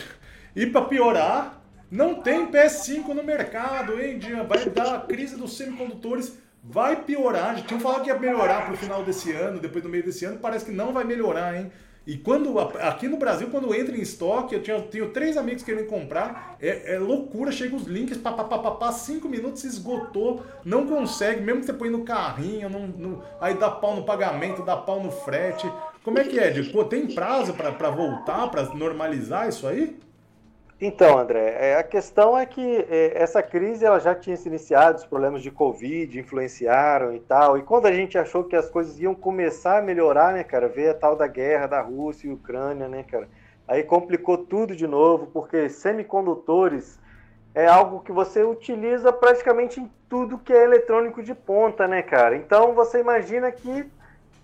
e 0.55 0.67
pra 0.67 0.83
piorar, 0.83 1.61
não 1.91 2.23
tem 2.23 2.47
PS5 2.47 3.09
no 3.09 3.25
mercado, 3.25 4.01
hein, 4.01 4.21
Dian? 4.21 4.45
Vai 4.45 4.71
dar 4.71 4.95
a 4.95 5.01
crise 5.01 5.37
dos 5.37 5.57
semicondutores. 5.57 6.39
Vai 6.63 7.03
piorar. 7.03 7.57
Já 7.57 7.65
tinham 7.65 7.81
falado 7.81 8.05
que 8.05 8.09
ia 8.09 8.17
melhorar 8.17 8.67
pro 8.67 8.77
final 8.77 9.03
desse 9.03 9.33
ano, 9.33 9.59
depois 9.59 9.83
do 9.83 9.91
meio 9.91 10.05
desse 10.05 10.25
ano. 10.25 10.39
Parece 10.39 10.67
que 10.67 10.71
não 10.71 10.93
vai 10.93 11.03
melhorar, 11.03 11.57
hein? 11.57 11.73
E 12.07 12.17
quando 12.17 12.59
aqui 12.59 13.07
no 13.07 13.19
Brasil, 13.19 13.49
quando 13.51 13.75
entra 13.75 13.97
em 13.97 14.01
estoque, 14.01 14.55
eu 14.55 14.63
tinha, 14.63 14.81
tenho 14.81 15.11
três 15.11 15.37
amigos 15.37 15.63
querendo 15.63 15.87
comprar, 15.87 16.57
é, 16.61 16.95
é 16.95 16.99
loucura, 16.99 17.53
chega 17.53 17.77
os 17.77 17.85
links, 17.85 18.17
papapá, 18.17 18.91
cinco 18.93 19.29
minutos 19.29 19.61
se 19.61 19.67
esgotou, 19.67 20.43
não 20.65 20.87
consegue, 20.87 21.43
mesmo 21.43 21.61
que 21.61 21.67
você 21.67 21.73
põe 21.73 21.91
no 21.91 22.03
carrinho, 22.03 22.71
no, 22.71 22.87
no, 22.87 23.23
aí 23.41 23.55
dá 23.55 23.71
pau 23.71 23.95
no 23.95 24.05
pagamento, 24.05 24.65
dá 24.65 24.77
pau 24.77 25.03
no 25.03 25.11
frete. 25.11 25.71
Como 26.03 26.19
é 26.19 26.25
que 26.25 26.39
é, 26.39 26.51
Diego? 26.51 26.85
Tem 26.85 27.07
prazo 27.07 27.53
para 27.53 27.91
voltar, 27.91 28.49
para 28.49 28.63
normalizar 28.75 29.49
isso 29.49 29.67
aí? 29.67 29.99
Então, 30.81 31.19
André, 31.19 31.57
é, 31.59 31.77
a 31.77 31.83
questão 31.83 32.39
é 32.39 32.47
que 32.47 32.87
é, 32.89 33.13
essa 33.15 33.43
crise 33.43 33.85
ela 33.85 34.01
já 34.01 34.15
tinha 34.15 34.35
se 34.35 34.49
iniciado, 34.49 34.99
os 34.99 35.05
problemas 35.05 35.43
de 35.43 35.51
Covid 35.51 36.19
influenciaram 36.19 37.15
e 37.15 37.21
tal, 37.21 37.59
e 37.59 37.63
quando 37.63 37.85
a 37.85 37.93
gente 37.93 38.17
achou 38.17 38.45
que 38.45 38.57
as 38.57 38.71
coisas 38.71 38.99
iam 38.99 39.15
começar 39.15 39.79
a 39.79 39.83
melhorar, 39.83 40.33
né, 40.33 40.43
cara, 40.43 40.69
veio 40.69 40.93
a 40.93 40.95
tal 40.95 41.15
da 41.15 41.27
guerra 41.27 41.67
da 41.67 41.83
Rússia 41.83 42.29
e 42.29 42.33
Ucrânia, 42.33 42.89
né, 42.89 43.03
cara, 43.03 43.29
aí 43.69 43.83
complicou 43.83 44.39
tudo 44.39 44.75
de 44.75 44.87
novo, 44.87 45.27
porque 45.27 45.69
semicondutores 45.69 46.99
é 47.55 47.67
algo 47.67 48.01
que 48.01 48.13
você 48.13 48.43
utiliza 48.43 49.13
praticamente 49.13 49.81
em 49.81 49.91
tudo 50.09 50.39
que 50.39 50.53
é 50.53 50.65
eletrônico 50.65 51.23
de 51.23 51.35
ponta, 51.35 51.87
né, 51.87 52.01
cara? 52.01 52.37
Então 52.37 52.73
você 52.75 53.01
imagina 53.01 53.51
que 53.51 53.85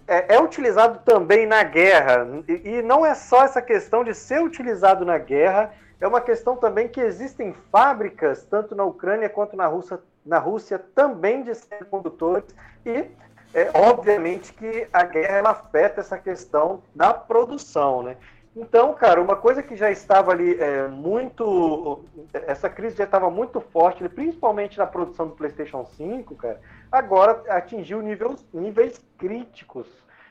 é, 0.06 0.34
é 0.34 0.40
utilizado 0.40 1.00
também 1.04 1.46
na 1.46 1.62
guerra. 1.62 2.26
E, 2.48 2.70
e, 2.70 2.82
não 2.82 3.04
é 3.04 3.14
só 3.14 3.44
essa 3.44 3.62
questão 3.62 4.04
de 4.04 4.14
ser 4.14 4.42
utilizado 4.42 5.04
na 5.04 5.18
guerra, 5.18 5.72
é 6.00 6.06
uma 6.06 6.20
questão 6.20 6.56
também 6.56 6.88
que 6.88 7.00
existem 7.00 7.54
fábricas, 7.70 8.44
tanto 8.44 8.74
na 8.74 8.84
Ucrânia 8.84 9.28
quanto 9.28 9.56
na 9.56 9.66
Rússia, 9.66 9.98
na 10.24 10.38
Rússia 10.38 10.78
também 10.94 11.42
de 11.42 11.54
semicondutores. 11.54 12.54
E 12.84 13.06
é, 13.54 13.70
obviamente 13.74 14.52
que 14.52 14.86
a 14.92 15.04
guerra 15.04 15.38
ela 15.38 15.50
afeta 15.50 16.00
essa 16.00 16.18
questão 16.18 16.82
da 16.94 17.14
produção, 17.14 18.02
né? 18.02 18.16
Então, 18.54 18.94
cara, 18.94 19.20
uma 19.20 19.36
coisa 19.36 19.62
que 19.62 19.76
já 19.76 19.90
estava 19.90 20.32
ali 20.32 20.58
é, 20.58 20.88
muito. 20.88 22.04
Essa 22.32 22.70
crise 22.70 22.96
já 22.96 23.04
estava 23.04 23.30
muito 23.30 23.60
forte, 23.60 24.08
principalmente 24.08 24.78
na 24.78 24.86
produção 24.86 25.28
do 25.28 25.34
PlayStation 25.34 25.84
5, 25.84 26.34
cara, 26.36 26.58
agora 26.90 27.42
atingiu 27.48 28.00
níveis, 28.00 28.42
níveis 28.54 28.98
críticos. 29.18 29.86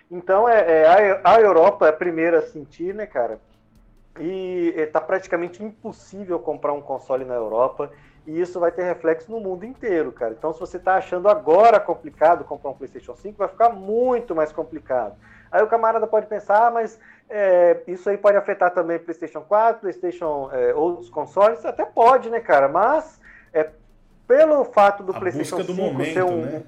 Então, 0.10 0.50
é, 0.50 0.82
é 0.82 1.22
a, 1.24 1.36
a, 1.36 1.40
Europa 1.40 1.86
é 1.86 1.90
a 1.90 1.94
primeira 1.94 2.40
a 2.40 2.42
sentir, 2.42 2.96
né, 2.96 3.06
cara? 3.06 3.40
E 4.20 4.74
está 4.78 5.02
praticamente 5.02 5.64
impossível 5.64 6.40
comprar 6.40 6.74
um 6.74 6.82
console 6.82 7.26
na 7.26 7.34
Europa. 7.34 7.92
E 8.26 8.40
isso 8.40 8.60
vai 8.60 8.72
ter 8.72 8.84
reflexo 8.84 9.32
no 9.32 9.40
mundo 9.40 9.66
inteiro, 9.66 10.12
cara. 10.12 10.34
Então, 10.34 10.52
se 10.52 10.60
você 10.60 10.78
está 10.78 10.96
achando 10.96 11.30
agora 11.30 11.80
complicado 11.80 12.44
comprar 12.44 12.72
um 12.72 12.74
PlayStation 12.74 13.16
5, 13.16 13.38
vai 13.38 13.48
ficar 13.48 13.70
muito 13.70 14.34
mais 14.34 14.52
complicado. 14.52 15.16
Aí 15.52 15.62
o 15.62 15.68
camarada 15.68 16.08
pode 16.08 16.26
pensar, 16.26 16.68
ah, 16.68 16.72
mas 16.72 17.00
é, 17.30 17.82
isso 17.88 18.10
aí 18.10 18.18
pode 18.18 18.36
afetar 18.36 18.74
também 18.74 18.98
PlayStation 18.98 19.42
4, 19.42 19.82
PlayStation, 19.82 20.50
é, 20.52 20.74
outros 20.74 21.10
consoles, 21.10 21.64
até 21.64 21.86
pode, 21.86 22.30
né, 22.30 22.40
cara? 22.40 22.68
Mas 22.68 23.22
é, 23.54 23.70
pelo 24.28 24.66
fato 24.66 25.04
do 25.04 25.16
a 25.16 25.20
PlayStation 25.20 25.58
do 25.58 25.74
5 25.74 25.82
momento, 25.82 26.14
ser 26.14 26.24
um, 26.24 26.42
né? 26.42 26.64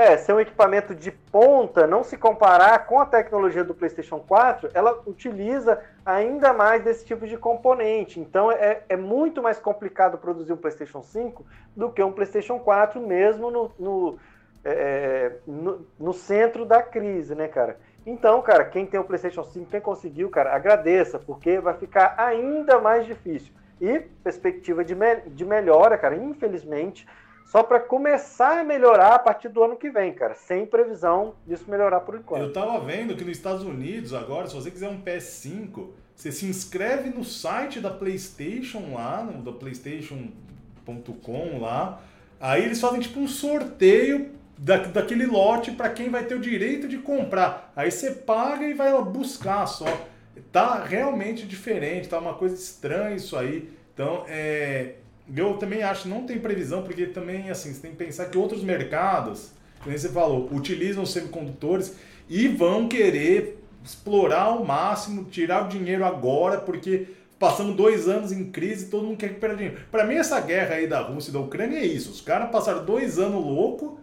É, 0.00 0.16
ser 0.16 0.32
um 0.32 0.40
equipamento 0.40 0.94
de 0.94 1.10
ponta, 1.10 1.86
não 1.86 2.02
se 2.02 2.16
comparar 2.16 2.86
com 2.86 2.98
a 2.98 3.04
tecnologia 3.04 3.62
do 3.62 3.74
PlayStation 3.74 4.18
4, 4.18 4.70
ela 4.72 4.98
utiliza 5.06 5.78
ainda 6.06 6.54
mais 6.54 6.82
desse 6.82 7.04
tipo 7.04 7.26
de 7.26 7.36
componente. 7.36 8.18
Então 8.18 8.50
é, 8.50 8.80
é 8.88 8.96
muito 8.96 9.42
mais 9.42 9.58
complicado 9.58 10.16
produzir 10.16 10.54
um 10.54 10.56
PlayStation 10.56 11.02
5 11.02 11.44
do 11.76 11.92
que 11.92 12.02
um 12.02 12.12
PlayStation 12.12 12.58
4, 12.58 12.98
mesmo 12.98 13.50
no, 13.50 13.70
no, 13.78 14.18
é, 14.64 15.32
no, 15.46 15.86
no 15.98 16.12
centro 16.14 16.64
da 16.64 16.82
crise, 16.82 17.34
né, 17.34 17.46
cara? 17.46 17.76
Então, 18.06 18.40
cara, 18.40 18.64
quem 18.64 18.86
tem 18.86 18.98
o 18.98 19.04
PlayStation 19.04 19.44
5, 19.44 19.70
quem 19.70 19.82
conseguiu, 19.82 20.30
cara, 20.30 20.54
agradeça, 20.54 21.18
porque 21.18 21.60
vai 21.60 21.74
ficar 21.74 22.14
ainda 22.16 22.80
mais 22.80 23.04
difícil. 23.04 23.52
E 23.78 24.00
perspectiva 24.24 24.82
de, 24.82 24.94
me 24.94 25.16
de 25.26 25.44
melhora, 25.44 25.98
cara, 25.98 26.16
infelizmente, 26.16 27.06
só 27.50 27.64
para 27.64 27.80
começar 27.80 28.60
a 28.60 28.64
melhorar 28.64 29.16
a 29.16 29.18
partir 29.18 29.48
do 29.48 29.60
ano 29.60 29.76
que 29.76 29.90
vem, 29.90 30.12
cara, 30.12 30.36
sem 30.36 30.64
previsão 30.64 31.34
disso 31.44 31.64
melhorar 31.68 31.98
por 31.98 32.14
enquanto. 32.14 32.40
Eu 32.40 32.52
tava 32.52 32.78
vendo 32.78 33.16
que 33.16 33.24
nos 33.24 33.36
Estados 33.36 33.64
Unidos 33.64 34.14
agora, 34.14 34.46
se 34.46 34.54
você 34.54 34.70
quiser 34.70 34.88
um 34.88 35.02
PS5, 35.02 35.88
você 36.14 36.30
se 36.30 36.46
inscreve 36.46 37.10
no 37.10 37.24
site 37.24 37.80
da 37.80 37.90
PlayStation 37.90 38.94
lá, 38.94 39.24
no 39.24 39.42
da 39.42 39.50
PlayStation.com 39.50 41.58
lá. 41.60 42.00
Aí 42.38 42.64
eles 42.64 42.80
fazem 42.80 43.00
tipo 43.00 43.18
um 43.18 43.26
sorteio 43.26 44.30
da, 44.56 44.76
daquele 44.76 45.26
lote 45.26 45.72
para 45.72 45.90
quem 45.90 46.08
vai 46.08 46.26
ter 46.26 46.36
o 46.36 46.40
direito 46.40 46.86
de 46.86 46.98
comprar. 46.98 47.72
Aí 47.74 47.90
você 47.90 48.12
paga 48.12 48.64
e 48.64 48.74
vai 48.74 48.92
buscar 49.02 49.66
só. 49.66 50.06
Tá 50.52 50.84
realmente 50.84 51.44
diferente, 51.44 52.08
tá 52.08 52.20
uma 52.20 52.34
coisa 52.34 52.54
estranha 52.54 53.16
isso 53.16 53.36
aí. 53.36 53.68
Então, 53.92 54.24
é, 54.28 54.94
eu 55.34 55.54
também 55.54 55.82
acho 55.82 56.02
que 56.02 56.08
não 56.08 56.26
tem 56.26 56.38
previsão, 56.38 56.82
porque 56.82 57.06
também 57.06 57.50
assim, 57.50 57.72
você 57.72 57.80
tem 57.80 57.90
que 57.92 57.96
pensar 57.96 58.26
que 58.26 58.38
outros 58.38 58.62
mercados, 58.62 59.50
como 59.82 59.96
você 59.96 60.08
falou, 60.08 60.48
utilizam 60.52 61.04
semicondutores 61.06 61.94
e 62.28 62.48
vão 62.48 62.88
querer 62.88 63.62
explorar 63.84 64.42
ao 64.42 64.64
máximo, 64.64 65.24
tirar 65.24 65.64
o 65.64 65.68
dinheiro 65.68 66.04
agora, 66.04 66.58
porque 66.58 67.06
passamos 67.38 67.74
dois 67.74 68.06
anos 68.08 68.30
em 68.30 68.50
crise 68.50 68.90
todo 68.90 69.06
mundo 69.06 69.16
quer 69.16 69.28
recuperar 69.28 69.56
dinheiro. 69.56 69.78
Para 69.90 70.04
mim, 70.04 70.14
essa 70.14 70.40
guerra 70.40 70.74
aí 70.74 70.86
da 70.86 71.00
Rússia 71.00 71.30
e 71.30 71.32
da 71.32 71.40
Ucrânia 71.40 71.78
é 71.78 71.86
isso. 71.86 72.10
Os 72.10 72.20
caras 72.20 72.50
passaram 72.50 72.84
dois 72.84 73.18
anos 73.18 73.42
louco 73.42 74.00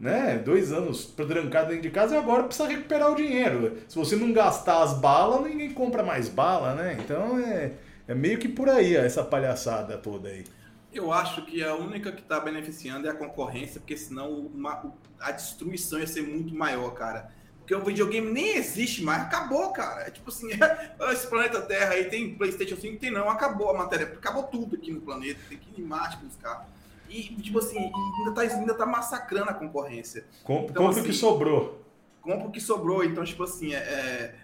né? 0.00 0.40
Dois 0.42 0.72
anos 0.72 1.04
trancado 1.04 1.68
dentro 1.68 1.82
de 1.82 1.90
casa 1.90 2.14
e 2.14 2.18
agora 2.18 2.44
precisa 2.44 2.66
recuperar 2.66 3.12
o 3.12 3.14
dinheiro. 3.14 3.76
Se 3.86 3.96
você 3.96 4.16
não 4.16 4.32
gastar 4.32 4.82
as 4.82 4.94
balas, 4.94 5.42
ninguém 5.42 5.74
compra 5.74 6.02
mais 6.02 6.28
bala, 6.28 6.74
né? 6.74 6.96
Então 6.98 7.38
é, 7.38 7.72
é 8.08 8.14
meio 8.14 8.38
que 8.38 8.48
por 8.48 8.68
aí 8.70 8.96
essa 8.96 9.22
palhaçada 9.22 9.98
toda 9.98 10.30
aí. 10.30 10.44
Eu 10.92 11.12
acho 11.12 11.42
que 11.42 11.62
a 11.62 11.74
única 11.74 12.10
que 12.10 12.20
está 12.20 12.40
beneficiando 12.40 13.06
é 13.06 13.10
a 13.10 13.14
concorrência, 13.14 13.80
porque 13.80 13.96
senão 13.96 14.30
uma, 14.30 14.92
a 15.20 15.30
destruição 15.30 16.00
ia 16.00 16.06
ser 16.06 16.22
muito 16.22 16.54
maior, 16.54 16.90
cara. 16.90 17.32
Porque 17.58 17.74
o 17.74 17.84
videogame 17.84 18.32
nem 18.32 18.56
existe 18.56 19.02
mais, 19.04 19.22
acabou, 19.22 19.70
cara. 19.70 20.02
É 20.02 20.10
tipo 20.10 20.28
assim, 20.28 20.48
esse 21.12 21.26
planeta 21.28 21.62
Terra 21.62 21.92
aí 21.92 22.06
tem 22.06 22.34
PlayStation 22.34 22.76
5, 22.76 22.98
tem 22.98 23.10
não, 23.12 23.30
acabou 23.30 23.70
a 23.70 23.78
matéria, 23.78 24.06
acabou 24.06 24.42
tudo 24.44 24.74
aqui 24.74 24.90
no 24.90 25.00
planeta, 25.00 25.38
tem 25.48 25.58
que 25.58 25.80
ir 25.80 25.84
em 25.84 25.86
Marte 25.86 26.16
buscar. 26.16 26.68
E, 27.08 27.22
tipo 27.22 27.58
assim, 27.58 27.90
ainda 28.18 28.32
tá, 28.32 28.40
ainda 28.40 28.74
tá 28.74 28.86
massacrando 28.86 29.50
a 29.50 29.54
concorrência. 29.54 30.24
Com, 30.44 30.66
então, 30.70 30.86
compra 30.86 31.00
o 31.00 31.04
que 31.04 31.10
assim, 31.10 31.18
sobrou. 31.18 31.84
Compra 32.22 32.46
o 32.48 32.50
que 32.50 32.60
sobrou. 32.60 33.04
Então, 33.04 33.24
tipo 33.24 33.42
assim, 33.42 33.74
é, 33.74 33.78
é, 33.78 34.34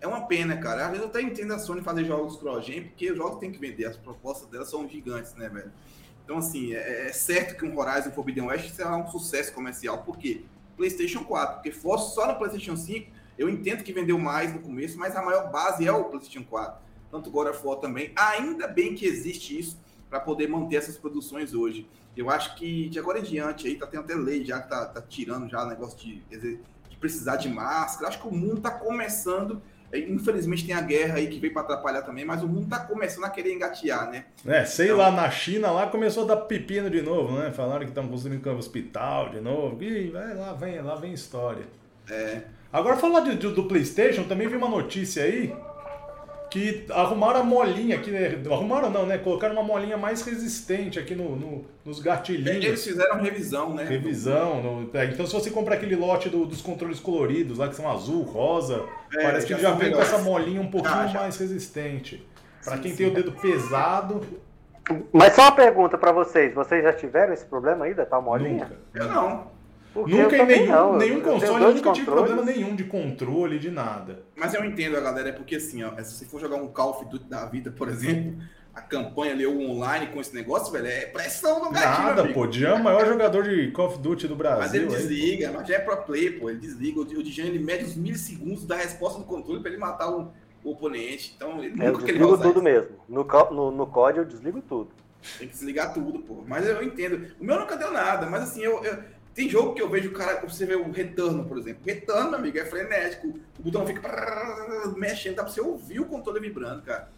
é 0.00 0.06
uma 0.06 0.26
pena, 0.26 0.56
cara. 0.56 0.84
Às 0.84 0.90
vezes 0.90 1.02
eu 1.02 1.08
até 1.08 1.20
entendo 1.20 1.52
a 1.52 1.58
Sony 1.58 1.82
fazer 1.82 2.04
jogos 2.04 2.36
cross-gen, 2.36 2.84
porque 2.84 3.10
os 3.10 3.16
jogos 3.16 3.38
tem 3.38 3.50
que 3.50 3.58
vender. 3.58 3.86
As 3.86 3.96
propostas 3.96 4.48
delas 4.48 4.70
são 4.70 4.88
gigantes, 4.88 5.34
né, 5.34 5.48
velho? 5.48 5.72
Então, 6.24 6.38
assim, 6.38 6.74
é, 6.74 7.08
é 7.08 7.12
certo 7.12 7.56
que 7.56 7.64
um 7.64 7.78
Horizon 7.78 8.10
Forbidden 8.10 8.44
West 8.44 8.70
será 8.74 8.96
um 8.96 9.06
sucesso 9.06 9.52
comercial. 9.52 10.02
Por 10.02 10.18
quê? 10.18 10.44
PlayStation 10.76 11.24
4. 11.24 11.54
Porque 11.56 11.72
fosse 11.72 12.14
só 12.14 12.26
no 12.26 12.36
PlayStation 12.36 12.76
5, 12.76 13.10
eu 13.36 13.48
entendo 13.48 13.82
que 13.82 13.92
vendeu 13.92 14.18
mais 14.18 14.52
no 14.52 14.60
começo, 14.60 14.98
mas 14.98 15.16
a 15.16 15.22
maior 15.22 15.50
base 15.50 15.86
é 15.86 15.92
o 15.92 16.04
PlayStation 16.04 16.44
4. 16.44 16.80
Tanto 17.10 17.30
God 17.30 17.48
of 17.48 17.80
também. 17.80 18.12
Ainda 18.14 18.68
bem 18.68 18.94
que 18.94 19.06
existe 19.06 19.58
isso 19.58 19.80
para 20.08 20.20
poder 20.20 20.48
manter 20.48 20.76
essas 20.76 20.96
produções 20.96 21.54
hoje. 21.54 21.88
Eu 22.16 22.30
acho 22.30 22.56
que 22.56 22.88
de 22.88 22.98
agora 22.98 23.18
em 23.18 23.22
diante 23.22 23.66
aí 23.66 23.76
tá 23.76 23.86
tendo 23.86 24.00
até 24.00 24.14
lei 24.14 24.44
já 24.44 24.60
que 24.60 24.68
tá, 24.68 24.86
tá 24.86 25.00
tirando 25.00 25.48
já 25.48 25.64
o 25.64 25.68
negócio 25.68 25.98
de, 25.98 26.20
de 26.28 26.96
precisar 26.98 27.36
de 27.36 27.48
máscara. 27.48 28.08
Acho 28.08 28.20
que 28.20 28.28
o 28.28 28.34
mundo 28.34 28.60
tá 28.60 28.70
começando 28.70 29.62
Infelizmente 29.92 30.66
tem 30.66 30.74
a 30.74 30.80
guerra 30.80 31.16
aí 31.16 31.28
que 31.28 31.38
veio 31.38 31.52
para 31.52 31.62
atrapalhar 31.62 32.02
também, 32.02 32.24
mas 32.24 32.42
o 32.42 32.48
mundo 32.48 32.68
tá 32.68 32.78
começando 32.80 33.24
a 33.24 33.30
querer 33.30 33.54
engatear, 33.54 34.10
né? 34.10 34.26
É, 34.46 34.64
sei 34.64 34.86
então... 34.86 34.98
lá, 34.98 35.10
na 35.10 35.30
China 35.30 35.70
lá 35.70 35.86
começou 35.86 36.24
a 36.24 36.26
dar 36.26 36.36
pepino 36.36 36.90
de 36.90 37.00
novo, 37.00 37.38
né? 37.38 37.50
Falaram 37.50 37.80
que 37.80 37.90
estão 37.90 38.06
construindo 38.06 38.46
um 38.46 38.56
hospital 38.58 39.30
de 39.30 39.40
novo. 39.40 39.82
Ih, 39.82 40.10
vai 40.10 40.34
lá, 40.34 40.52
vem, 40.52 40.80
lá 40.82 40.94
vem 40.96 41.12
história. 41.12 41.64
É. 42.10 42.42
Agora 42.72 42.96
falar 42.96 43.20
de, 43.20 43.36
de, 43.36 43.48
do 43.48 43.64
Playstation, 43.64 44.24
também 44.24 44.46
vi 44.46 44.56
uma 44.56 44.68
notícia 44.68 45.24
aí 45.24 45.54
que 46.50 46.86
arrumaram 46.90 47.40
a 47.40 47.44
molinha 47.44 47.96
aqui, 47.96 48.10
né? 48.10 48.40
arrumaram 48.50 48.90
não, 48.90 49.06
né? 49.06 49.18
Colocaram 49.18 49.54
uma 49.54 49.62
molinha 49.62 49.96
mais 49.96 50.22
resistente 50.22 50.98
aqui 50.98 51.14
no, 51.14 51.36
no 51.36 51.64
nos 51.84 52.00
gatilhinhos. 52.00 52.64
Eles 52.64 52.84
fizeram 52.84 53.20
revisão, 53.20 53.74
né? 53.74 53.84
Revisão. 53.84 54.62
No, 54.62 54.90
é, 54.92 55.06
então 55.06 55.26
se 55.26 55.32
você 55.32 55.50
comprar 55.50 55.76
aquele 55.76 55.96
lote 55.96 56.28
do, 56.28 56.44
dos 56.44 56.60
controles 56.60 57.00
coloridos 57.00 57.58
lá, 57.58 57.68
que 57.68 57.76
são 57.76 57.90
azul, 57.90 58.22
rosa, 58.22 58.84
é, 59.14 59.22
parece 59.22 59.46
que 59.46 59.58
já 59.60 59.72
vem 59.72 59.92
com 59.92 60.00
essa 60.00 60.18
molinha 60.18 60.60
um 60.60 60.70
pouquinho 60.70 60.94
ah, 60.94 61.12
mais 61.14 61.36
resistente. 61.36 62.26
Para 62.64 62.78
quem 62.78 62.90
sim. 62.90 62.96
tem 62.96 63.06
o 63.08 63.14
dedo 63.14 63.32
pesado... 63.32 64.20
Mas 65.12 65.34
só 65.34 65.42
uma 65.42 65.52
pergunta 65.52 65.98
para 65.98 66.12
vocês, 66.12 66.54
vocês 66.54 66.82
já 66.82 66.94
tiveram 66.94 67.34
esse 67.34 67.44
problema 67.44 67.84
aí 67.84 67.92
da 67.92 68.06
tal 68.06 68.22
molinha? 68.22 68.64
Nunca. 68.64 68.76
Eu 68.94 69.06
não. 69.06 69.57
Porque 69.92 70.14
nunca 70.14 70.36
em 70.36 70.46
nenhum, 70.46 70.66
não, 70.66 70.96
nenhum 70.96 71.20
console, 71.20 71.64
eu 71.64 71.74
nunca 71.74 71.92
tive 71.92 72.06
problema 72.06 72.42
nenhum 72.42 72.76
de 72.76 72.84
controle, 72.84 73.58
de 73.58 73.70
nada. 73.70 74.22
Mas 74.36 74.54
eu 74.54 74.64
entendo 74.64 74.96
a 74.96 75.00
galera, 75.00 75.30
é 75.30 75.32
porque 75.32 75.56
assim, 75.56 75.82
ó, 75.82 75.90
se 76.02 76.14
você 76.14 76.26
for 76.26 76.40
jogar 76.40 76.56
um 76.56 76.68
Call 76.68 76.90
of 76.90 77.06
Duty 77.06 77.24
da 77.24 77.46
vida, 77.46 77.70
por 77.70 77.88
exemplo, 77.88 78.36
a 78.78 78.80
campanha 78.80 79.32
ali, 79.32 79.46
o 79.46 79.70
online 79.70 80.06
com 80.08 80.20
esse 80.20 80.34
negócio, 80.34 80.72
velho, 80.72 80.86
é 80.86 81.06
pressão 81.06 81.64
no 81.64 81.70
gatilho, 81.70 82.06
Nada, 82.06 82.22
amigo. 82.22 82.34
pô. 82.34 82.50
Jean 82.50 82.68
é 82.70 82.74
o 82.74 82.82
maior 82.82 83.06
jogador 83.06 83.42
de 83.42 83.70
Call 83.72 83.88
of 83.88 83.98
Duty 83.98 84.28
do 84.28 84.36
Brasil. 84.36 84.60
Mas 84.60 84.74
ele 84.74 84.86
desliga, 84.86 85.50
mas 85.52 85.66
já 85.66 85.76
é 85.76 85.78
pro 85.80 85.96
play, 85.98 86.30
pô. 86.30 86.48
Ele 86.48 86.60
desliga. 86.60 87.00
O 87.00 87.24
Jean, 87.24 87.46
ele 87.46 87.58
mede 87.58 87.84
os 87.84 87.96
milissegundos 87.96 88.64
da 88.64 88.76
resposta 88.76 89.18
do 89.18 89.24
controle 89.24 89.60
pra 89.60 89.70
ele 89.70 89.80
matar 89.80 90.10
o, 90.10 90.30
o 90.62 90.70
oponente. 90.70 91.34
Então, 91.36 91.62
ele 91.62 91.82
é, 91.82 91.90
nunca 91.90 92.02
eu 92.02 92.06
desligo 92.06 92.38
tudo 92.38 92.62
mesmo. 92.62 92.90
No, 93.08 93.26
no, 93.50 93.70
no 93.72 93.86
COD 93.86 94.18
eu 94.18 94.24
desligo 94.24 94.62
tudo. 94.62 94.90
Tem 95.38 95.48
que 95.48 95.54
desligar 95.54 95.92
tudo, 95.92 96.20
pô. 96.20 96.44
Mas 96.46 96.66
eu 96.66 96.80
entendo. 96.82 97.34
O 97.40 97.44
meu 97.44 97.58
nunca 97.58 97.76
deu 97.76 97.90
nada, 97.90 98.26
mas 98.26 98.44
assim, 98.44 98.62
eu, 98.62 98.84
eu 98.84 99.02
tem 99.38 99.48
jogo 99.48 99.72
que 99.72 99.80
eu 99.80 99.88
vejo 99.88 100.08
o 100.08 100.12
cara, 100.12 100.44
você 100.44 100.66
vê 100.66 100.74
o 100.74 100.90
retorno, 100.90 101.44
por 101.44 101.56
exemplo. 101.56 101.80
Retorno, 101.86 102.34
amigo, 102.34 102.58
é 102.58 102.64
frenético. 102.64 103.38
O 103.56 103.62
botão 103.62 103.86
fica 103.86 104.00
mexendo, 104.96 105.36
dá 105.36 105.44
pra 105.44 105.52
você 105.52 105.60
ouvir 105.60 106.00
o 106.00 106.06
controle 106.06 106.40
vibrando, 106.40 106.82
cara. 106.82 107.08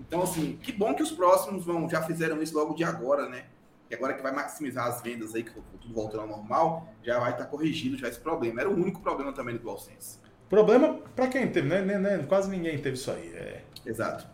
Então, 0.00 0.22
assim, 0.22 0.58
que 0.62 0.72
bom 0.72 0.94
que 0.94 1.02
os 1.02 1.12
próximos 1.12 1.66
vão, 1.66 1.86
já 1.86 2.00
fizeram 2.00 2.42
isso 2.42 2.56
logo 2.56 2.72
de 2.72 2.82
agora, 2.82 3.28
né? 3.28 3.44
E 3.90 3.94
agora 3.94 4.14
que 4.14 4.22
vai 4.22 4.32
maximizar 4.32 4.86
as 4.86 5.02
vendas 5.02 5.34
aí, 5.34 5.42
que 5.42 5.52
tudo 5.52 5.92
voltando 5.92 6.22
ao 6.22 6.28
normal, 6.28 6.88
já 7.02 7.18
vai 7.18 7.32
estar 7.32 7.44
tá 7.44 7.50
corrigido 7.50 7.98
já 7.98 8.08
esse 8.08 8.20
problema. 8.20 8.62
Era 8.62 8.70
o 8.70 8.74
único 8.74 9.02
problema 9.02 9.34
também 9.34 9.56
do 9.56 9.60
DualSense. 9.60 10.18
Problema 10.48 10.94
para 11.14 11.28
quem 11.28 11.46
teve, 11.46 11.68
né? 11.68 12.24
Quase 12.26 12.48
ninguém 12.48 12.78
teve 12.78 12.96
isso 12.96 13.10
aí. 13.10 13.34
É... 13.34 13.62
Exato. 13.84 14.26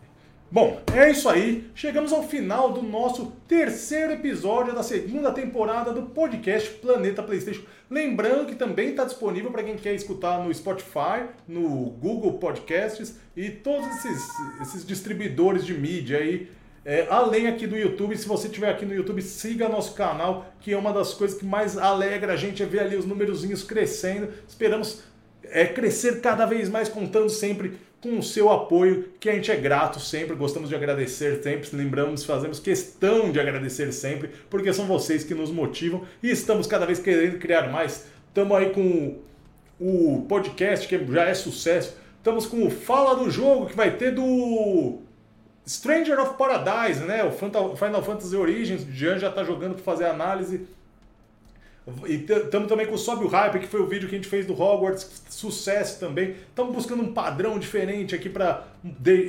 Bom, 0.53 0.79
é 0.93 1.09
isso 1.09 1.27
aí. 1.27 1.67
Chegamos 1.73 2.13
ao 2.13 2.21
final 2.21 2.71
do 2.71 2.83
nosso 2.83 3.33
terceiro 3.47 4.13
episódio 4.13 4.71
da 4.71 4.83
segunda 4.83 5.31
temporada 5.31 5.91
do 5.91 6.03
podcast 6.03 6.69
Planeta 6.73 7.23
PlayStation. 7.23 7.63
Lembrando 7.89 8.45
que 8.45 8.53
também 8.53 8.89
está 8.89 9.03
disponível 9.03 9.49
para 9.49 9.63
quem 9.63 9.75
quer 9.75 9.95
escutar 9.95 10.43
no 10.43 10.53
Spotify, 10.53 11.25
no 11.47 11.89
Google 11.99 12.33
Podcasts 12.33 13.17
e 13.35 13.49
todos 13.49 13.87
esses, 13.87 14.21
esses 14.61 14.85
distribuidores 14.85 15.65
de 15.65 15.73
mídia 15.73 16.19
aí. 16.19 16.51
É, 16.85 17.07
além 17.09 17.47
aqui 17.47 17.65
do 17.65 17.75
YouTube, 17.75 18.15
se 18.15 18.27
você 18.27 18.45
estiver 18.45 18.69
aqui 18.69 18.85
no 18.85 18.93
YouTube, 18.93 19.23
siga 19.23 19.67
nosso 19.67 19.95
canal, 19.95 20.53
que 20.59 20.71
é 20.71 20.77
uma 20.77 20.93
das 20.93 21.15
coisas 21.15 21.35
que 21.35 21.45
mais 21.47 21.79
alegra 21.79 22.33
a 22.33 22.37
gente 22.37 22.61
é 22.61 22.65
ver 22.67 22.81
ali 22.81 22.95
os 22.95 23.07
númerozinhos 23.07 23.63
crescendo. 23.63 24.29
Esperamos 24.47 25.01
é, 25.45 25.65
crescer 25.65 26.21
cada 26.21 26.45
vez 26.45 26.69
mais, 26.69 26.89
contando 26.89 27.31
sempre 27.31 27.73
com 28.03 28.19
o 28.19 28.21
seu 28.21 28.51
apoio, 28.51 29.13
que 29.17 29.29
a 29.29 29.33
gente 29.33 29.49
é 29.49 29.55
grato 29.55 29.97
sempre, 29.97 30.35
gostamos 30.35 30.67
de 30.67 30.75
agradecer 30.75 31.41
sempre, 31.41 31.69
lembramos, 31.71 32.25
fazemos 32.25 32.59
questão 32.59 33.31
de 33.31 33.39
agradecer 33.39 33.93
sempre, 33.93 34.29
porque 34.49 34.73
são 34.73 34.85
vocês 34.85 35.23
que 35.23 35.33
nos 35.33 35.49
motivam 35.49 36.03
e 36.21 36.29
estamos 36.29 36.67
cada 36.67 36.85
vez 36.85 36.99
querendo 36.99 37.39
criar 37.39 37.71
mais. 37.71 38.05
Estamos 38.27 38.57
aí 38.57 38.71
com 38.71 39.19
o 39.79 40.25
podcast, 40.27 40.85
que 40.85 41.13
já 41.13 41.23
é 41.23 41.33
sucesso. 41.33 41.97
Estamos 42.17 42.45
com 42.45 42.67
o 42.67 42.69
Fala 42.69 43.15
do 43.15 43.31
Jogo, 43.31 43.67
que 43.67 43.75
vai 43.75 43.95
ter 43.95 44.11
do 44.11 44.99
Stranger 45.65 46.19
of 46.19 46.37
Paradise, 46.37 47.05
né? 47.05 47.23
O 47.23 47.31
Final 47.31 48.03
Fantasy 48.03 48.35
Origins, 48.35 48.83
o 48.83 48.91
Jean 48.91 49.17
já 49.17 49.29
está 49.29 49.45
jogando 49.45 49.75
para 49.75 49.83
fazer 49.83 50.05
análise. 50.07 50.67
E 52.05 52.15
estamos 52.15 52.69
também 52.69 52.85
com 52.85 52.93
o 52.93 52.97
Sobe 52.97 53.25
o 53.25 53.27
Hype, 53.27 53.59
que 53.59 53.67
foi 53.67 53.81
o 53.81 53.85
vídeo 53.85 54.07
que 54.07 54.15
a 54.15 54.17
gente 54.17 54.29
fez 54.29 54.45
do 54.45 54.53
Hogwarts, 54.53 55.23
sucesso 55.29 55.99
também. 55.99 56.31
Estamos 56.31 56.73
buscando 56.73 57.03
um 57.03 57.13
padrão 57.13 57.59
diferente 57.59 58.15
aqui 58.15 58.29
para 58.29 58.65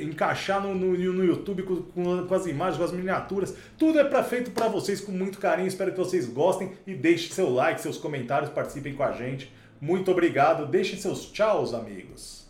encaixar 0.01 0.61
no, 0.61 0.73
no, 0.73 0.95
no 0.95 1.25
YouTube 1.25 1.63
com, 1.63 2.23
com, 2.25 2.33
as 2.33 2.45
imagens, 2.45 2.77
com 2.77 2.83
as 2.85 2.93
miniaturas. 2.93 3.53
Tudo 3.77 3.99
é 3.99 4.05
pra, 4.05 4.23
feito 4.23 4.51
para 4.51 4.69
vocês 4.69 5.01
com 5.01 5.11
muito 5.11 5.37
carinho. 5.37 5.67
Espero 5.67 5.91
que 5.91 5.97
vocês 5.97 6.27
gostem 6.27 6.71
e 6.87 6.93
deixem 6.93 7.31
seu 7.31 7.49
like, 7.49 7.81
seus 7.81 7.97
comentários, 7.97 8.49
participem 8.49 8.95
com 8.95 9.03
a 9.03 9.11
gente. 9.11 9.51
Muito 9.81 10.09
obrigado. 10.09 10.65
Deixem 10.65 10.97
seus 10.97 11.25
tchauz, 11.25 11.73
amigos. 11.73 12.45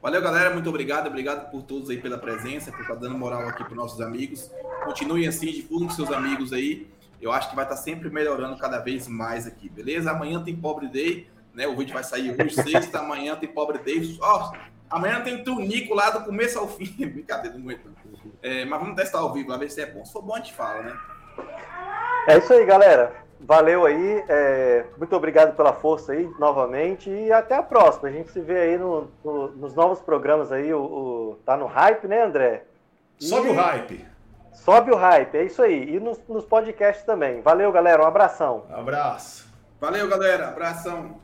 Valeu, 0.00 0.22
galera. 0.22 0.54
Muito 0.54 0.70
obrigado. 0.70 1.06
Obrigado 1.06 1.50
por 1.50 1.62
todos 1.62 1.90
aí 1.90 1.98
pela 1.98 2.16
presença, 2.16 2.72
por 2.72 2.80
estar 2.80 2.94
dando 2.94 3.18
moral 3.18 3.46
aqui 3.46 3.62
para 3.62 3.74
nossos 3.74 4.00
amigos. 4.00 4.50
Continuem 4.86 5.28
assim, 5.28 5.52
divulguem 5.52 5.88
com 5.88 5.94
seus 5.94 6.10
amigos 6.10 6.50
aí 6.50 6.93
eu 7.24 7.32
acho 7.32 7.48
que 7.48 7.56
vai 7.56 7.64
estar 7.64 7.76
sempre 7.76 8.10
melhorando 8.10 8.56
cada 8.58 8.78
vez 8.78 9.08
mais 9.08 9.46
aqui, 9.46 9.68
beleza? 9.68 10.10
Amanhã 10.10 10.42
tem 10.44 10.54
Pobre 10.54 10.88
Day, 10.88 11.26
né? 11.54 11.66
O 11.66 11.74
vídeo 11.74 11.94
vai 11.94 12.04
sair 12.04 12.36
hoje, 12.38 12.54
sexta, 12.54 12.98
amanhã 12.98 13.34
tem 13.34 13.48
Pobre 13.48 13.78
Day. 13.78 14.18
Ó, 14.20 14.52
amanhã 14.90 15.22
tem 15.22 15.42
Tunico 15.42 15.94
lá 15.94 16.10
do 16.10 16.22
começo 16.22 16.58
ao 16.58 16.68
fim. 16.68 16.84
Brincadeira, 17.08 17.56
não 17.56 17.64
aguento. 17.64 17.90
É, 18.42 18.66
mas 18.66 18.78
vamos 18.78 18.94
testar 18.94 19.20
ao 19.20 19.32
vivo, 19.32 19.48
lá 19.48 19.56
ver 19.56 19.70
se 19.70 19.80
é 19.80 19.86
bom. 19.86 20.04
Se 20.04 20.12
for 20.12 20.20
bom, 20.20 20.34
a 20.34 20.36
gente 20.36 20.52
fala, 20.52 20.82
né? 20.82 20.98
É 22.28 22.36
isso 22.36 22.52
aí, 22.52 22.66
galera. 22.66 23.24
Valeu 23.40 23.86
aí. 23.86 24.24
É, 24.28 24.84
muito 24.98 25.16
obrigado 25.16 25.56
pela 25.56 25.72
força 25.72 26.12
aí, 26.12 26.28
novamente. 26.38 27.08
E 27.08 27.32
até 27.32 27.56
a 27.56 27.62
próxima. 27.62 28.08
A 28.08 28.12
gente 28.12 28.30
se 28.32 28.40
vê 28.40 28.58
aí 28.58 28.78
no, 28.78 29.10
no, 29.24 29.48
nos 29.48 29.74
novos 29.74 30.00
programas 30.00 30.52
aí. 30.52 30.74
O, 30.74 30.82
o, 30.82 31.38
tá 31.44 31.56
no 31.56 31.66
hype, 31.66 32.06
né, 32.06 32.22
André? 32.22 32.64
Sobe 33.18 33.48
e... 33.48 33.50
o 33.50 33.54
hype. 33.54 34.13
Sobe 34.54 34.90
o 34.90 34.96
hype, 34.96 35.36
é 35.36 35.44
isso 35.44 35.62
aí. 35.62 35.96
E 35.96 36.00
nos, 36.00 36.18
nos 36.28 36.44
podcasts 36.44 37.04
também. 37.04 37.42
Valeu, 37.42 37.70
galera. 37.70 38.02
Um 38.02 38.06
abração. 38.06 38.64
abraço. 38.70 39.52
Valeu, 39.80 40.08
galera. 40.08 40.48
Abração. 40.48 41.20